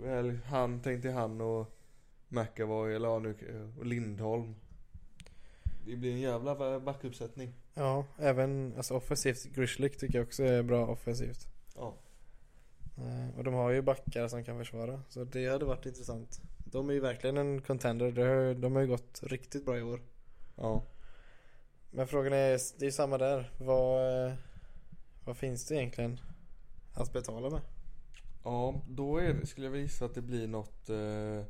Eller 0.04 0.40
han, 0.46 0.80
tänkte 0.82 1.10
han 1.10 1.40
och 1.40 1.76
McAvoy, 2.28 2.94
eller 2.94 3.08
ja 3.08 3.18
nu, 3.18 3.34
och 3.78 3.86
Lindholm. 3.86 4.54
Det 5.86 5.96
blir 5.96 6.12
en 6.12 6.20
jävla 6.20 6.80
backuppsättning. 6.80 7.52
ja 7.74 8.04
även 8.18 8.74
alltså 8.76 8.94
offensivt. 8.94 9.44
Grishlik 9.44 9.98
tycker 9.98 10.18
jag 10.18 10.26
också 10.26 10.42
är 10.44 10.62
bra 10.62 10.86
offensivt. 10.86 11.46
Ja. 11.74 11.94
Eh, 12.98 13.38
Och 13.38 13.44
de 13.44 13.54
har 13.54 13.70
ju 13.70 13.82
backar 13.82 14.28
som 14.28 14.44
kan 14.44 14.58
försvara. 14.58 15.02
Så 15.08 15.24
det 15.24 15.46
hade 15.48 15.64
varit 15.64 15.86
intressant. 15.86 16.40
De 16.64 16.88
är 16.88 16.94
ju 16.94 17.00
verkligen 17.00 17.36
en 17.36 17.62
contender. 17.62 18.12
De 18.12 18.22
har, 18.22 18.54
de 18.54 18.74
har 18.74 18.82
ju 18.82 18.88
gått 18.88 19.20
riktigt 19.22 19.64
bra 19.64 19.78
i 19.78 19.82
år. 19.82 20.00
Ja. 20.56 20.82
Men 21.90 22.06
frågan 22.06 22.32
är, 22.32 22.50
det 22.78 22.82
är 22.82 22.86
ju 22.86 22.92
samma 22.92 23.18
där. 23.18 23.50
Vad, 23.58 24.26
eh, 24.26 24.32
vad 25.24 25.36
finns 25.36 25.66
det 25.66 25.74
egentligen 25.74 26.20
att 26.94 27.12
betala 27.12 27.50
med? 27.50 27.60
Ja, 28.46 28.82
då 28.88 29.20
det, 29.20 29.46
skulle 29.46 29.66
jag 29.66 29.76
gissa 29.76 30.04
att 30.04 30.14
det 30.14 30.22
blir 30.22 30.48
något 30.48 30.90
eh, 30.90 31.44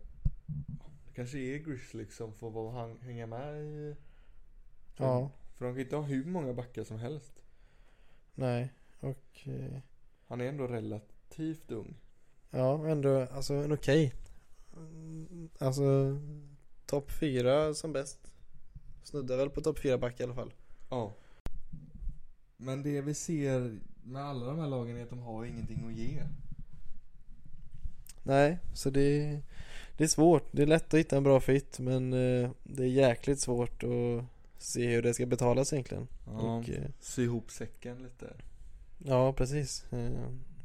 kanske 1.14 1.38
är 1.38 1.59
Grizzly 1.59 2.06
som 2.06 2.32
får 2.32 2.50
vara, 2.50 2.94
hänga 2.94 3.26
med 3.26 3.64
i 3.64 3.96
Ja, 4.96 5.30
För 5.56 5.64
de 5.64 5.74
kan 5.74 5.80
inte 5.80 5.96
ha 5.96 6.02
hur 6.02 6.24
många 6.24 6.54
backar 6.54 6.85
som 6.85 6.98
helst 6.98 7.44
nej. 8.35 8.72
Och 9.00 9.40
eh, 9.44 9.78
Han 10.26 10.40
är 10.40 10.44
ändå 10.44 10.66
relativt 10.66 11.70
ung 11.72 11.94
ja, 12.50 12.88
ändå 12.88 13.20
alltså 13.20 13.54
en 13.54 13.72
okej. 13.72 14.14
Mm, 14.76 15.48
Alltså 15.59 16.18
topp 16.87 17.11
fyra 17.11 17.74
som 17.74 17.92
bäst. 17.92 18.32
Snuddar 19.02 19.37
väl 19.37 19.50
på 19.50 19.61
topp 19.61 19.78
fyra 19.78 19.98
back 19.98 20.20
i 20.20 20.22
alla 20.22 20.35
fall. 20.35 20.54
Ja 20.90 21.14
Men 22.56 22.82
det 22.82 23.00
vi 23.00 23.14
ser 23.14 23.80
med 24.02 24.22
alla 24.22 24.46
de 24.46 24.59
här 24.59 24.68
lagen 24.68 24.96
är 24.96 25.02
att 25.02 25.11
de 25.11 25.18
har 25.18 25.44
ingenting 25.44 25.87
att 25.87 25.94
ge 25.94 26.22
Nej, 28.27 28.59
så 28.75 28.91
det, 28.91 29.41
det 29.97 30.05
är 30.05 30.09
svårt. 30.09 30.45
Det 30.51 30.62
är 30.62 30.67
lätt 30.67 30.95
att 30.95 31.01
hitta 31.01 31.17
en 31.17 31.23
bra 31.23 31.41
fit 31.41 31.79
men 31.79 32.12
eh, 32.12 32.51
det 32.65 32.83
är 32.83 32.89
jäkligt 32.89 33.41
svårt 33.41 33.83
att 33.83 34.25
se 34.59 34.87
hur 34.89 35.03
det 35.03 35.15
ska 35.15 35.27
betalas 35.27 35.73
egentligen. 35.73 36.09
Ja, 36.27 36.33
Och, 36.33 36.71
eh, 36.71 36.85
sy 37.01 37.23
ihop 37.25 37.51
säcken 37.51 38.03
lite 38.03 38.27
ja, 38.99 39.33
precis. 39.33 39.85
Eh, 39.93 40.11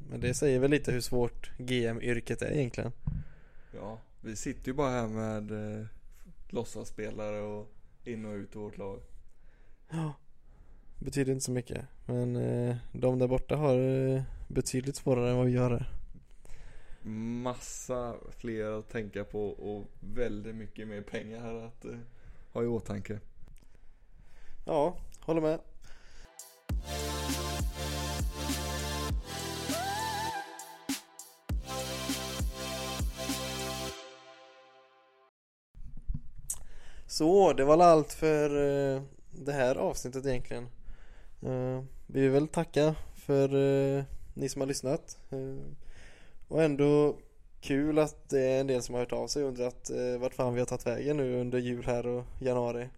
Men 0.10 0.20
det 0.20 0.34
säger 0.34 0.60
väl 0.60 0.72
lite 0.72 0.92
hur 0.92 1.02
svårt 1.02 1.52
GM-yrket 1.58 2.42
är 2.42 2.52
egentligen. 2.52 2.92
Ja, 3.76 3.98
vi 4.22 4.36
sitter 4.36 4.68
ju 4.68 4.74
bara 4.74 4.90
här 4.90 5.08
med 5.08 5.52
låtsasspelare 6.50 7.42
och 7.42 7.72
in 8.06 8.26
och 8.26 8.34
ut 8.34 8.56
ur 8.56 8.60
vårt 8.60 8.78
lag 8.78 9.00
Ja, 9.90 10.14
betyder 11.00 11.32
inte 11.32 11.46
så 11.46 11.52
mycket. 11.52 11.86
Men 12.06 12.34
de 12.92 13.20
där 13.20 13.28
borta 13.28 13.56
har 13.56 13.78
betydligt 14.48 14.96
svårare 14.96 15.30
än 15.32 15.38
vad 15.38 15.46
vi 15.46 15.52
gör 15.52 15.72
här. 15.72 16.01
Massa 17.04 18.16
fler 18.38 18.80
att 18.80 18.90
tänka 18.90 19.24
på 19.24 19.50
och 19.50 19.86
väldigt 20.00 20.56
mycket 20.56 20.88
mer 20.88 21.02
pengar 21.02 21.56
att 21.56 21.86
eh, 21.86 21.98
ha 22.52 22.64
i 22.64 22.68
åtanke 22.68 23.20
Ja, 24.66 24.98
håller 25.20 25.42
med. 25.42 25.60
Så, 37.08 37.54
det 37.54 37.64
var 37.64 37.84
allt 37.84 38.14
för 38.14 38.50
eh, 38.96 39.02
det 39.32 39.52
här 39.52 39.76
avsnittet 39.76 40.26
egentligen. 40.26 40.68
Eh, 41.42 41.84
vi 42.08 42.22
vill 42.22 42.32
väl 42.32 42.48
tacka 42.48 42.96
för 43.16 43.56
eh, 43.56 44.04
ni 44.34 44.50
som 44.50 44.62
har 44.62 44.68
lyssnat. 44.68 45.18
Eh, 45.30 45.74
och 46.52 46.64
ändå 46.64 47.18
kul 47.62 48.00
att 48.00 48.30
det 48.30 48.42
är 48.42 48.62
en 48.62 48.68
del 48.68 48.84
som 48.84 48.96
har 48.96 49.00
hört 49.00 49.14
av 49.14 49.28
sig 49.28 49.44
och 49.44 49.50
undrat 49.50 49.90
eh, 49.90 50.20
vart 50.20 50.34
fan 50.34 50.54
vi 50.54 50.60
har 50.60 50.66
tagit 50.66 50.88
vägen 50.88 51.18
nu 51.18 51.42
under 51.42 51.60
jul 51.60 51.86
här 51.86 52.08
och 52.08 52.24
januari. 52.40 52.90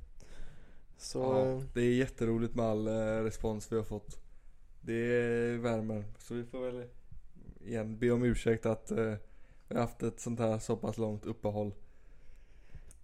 Så 0.97 1.19
ja, 1.19 1.45
eh, 1.45 1.61
Det 1.73 1.81
är 1.81 1.93
jätteroligt 1.93 2.55
med 2.55 2.65
all 2.65 2.87
eh, 2.87 3.23
respons 3.23 3.71
vi 3.71 3.75
har 3.75 3.83
fått 3.83 4.17
Det 4.81 5.07
värmer 5.57 6.03
Så 6.17 6.33
vi 6.33 6.43
får 6.43 6.59
väl 6.59 6.87
igen 7.65 7.97
be 7.97 8.11
om 8.11 8.23
ursäkt 8.23 8.65
att 8.65 8.91
eh, 8.91 9.13
vi 9.67 9.75
har 9.75 9.81
haft 9.81 10.03
ett 10.03 10.19
sånt 10.19 10.39
här 10.39 10.59
så 10.59 10.75
pass 10.75 10.97
långt 10.97 11.25
uppehåll 11.25 11.71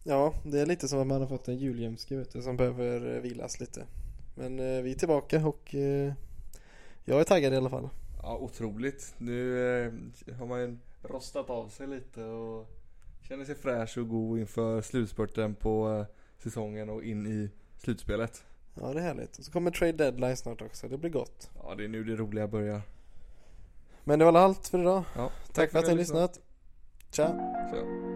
Ja, 0.04 0.34
det 0.44 0.60
är 0.60 0.66
lite 0.66 0.88
som 0.88 1.00
att 1.00 1.08
man 1.08 1.22
har 1.22 1.28
fått 1.28 1.48
en 1.48 1.98
vet 2.10 2.34
du, 2.34 2.42
som 2.42 2.58
behöver 2.58 3.16
eh, 3.16 3.22
vilas 3.22 3.60
lite. 3.60 3.86
Men 4.36 4.60
eh, 4.60 4.82
vi 4.82 4.92
är 4.92 4.96
tillbaka 4.96 5.48
och 5.48 5.76
jag 7.06 7.20
är 7.20 7.24
taggad 7.24 7.54
i 7.54 7.58
alla 7.58 7.70
fall. 7.70 7.90
Ja 8.22 8.38
otroligt 8.38 9.16
Nu 9.18 9.60
eh, 9.86 9.92
har 10.38 10.46
man 10.46 10.60
ju 10.60 10.78
rostat 11.02 11.50
av 11.50 11.68
sig 11.68 11.88
lite 11.88 12.24
och 12.24 12.68
Känner 13.22 13.46
sig 13.46 13.56
fräsch 13.56 13.98
och 13.98 14.10
god 14.10 14.40
inför 14.40 14.82
slutspurten 14.82 15.56
på 15.56 15.90
eh, 15.92 16.06
säsongen 16.44 16.90
och 16.90 17.04
in 17.04 17.28
i 17.28 17.50
slutspelet 17.78 18.44
Ja, 18.74 18.94
det 18.94 19.00
är 19.00 19.04
härligt. 19.04 19.38
Och 19.38 19.46
så 19.46 19.52
kommer 19.52 19.72
trade 19.72 19.92
deadline 19.92 20.38
snart 20.38 20.62
också. 20.62 20.88
Det 20.88 20.98
blir 20.98 21.10
gott. 21.10 21.50
Ja 21.64 21.76
det 21.76 21.84
är 21.84 21.88
nu 21.88 22.04
det 22.04 22.16
roliga 22.16 22.48
börjar 22.48 22.82
Men 24.04 24.20
det 24.20 24.26
var 24.26 24.40
allt 24.40 24.68
för 24.68 24.80
idag. 24.80 25.04
Ja, 25.16 25.32
Tack, 25.54 25.72
för 25.72 25.80
att 25.80 25.86
ni 25.86 25.92
har 25.92 25.98
lyssnat. 25.98 26.40
Ciao. 27.12 27.28
Så. 27.72 28.09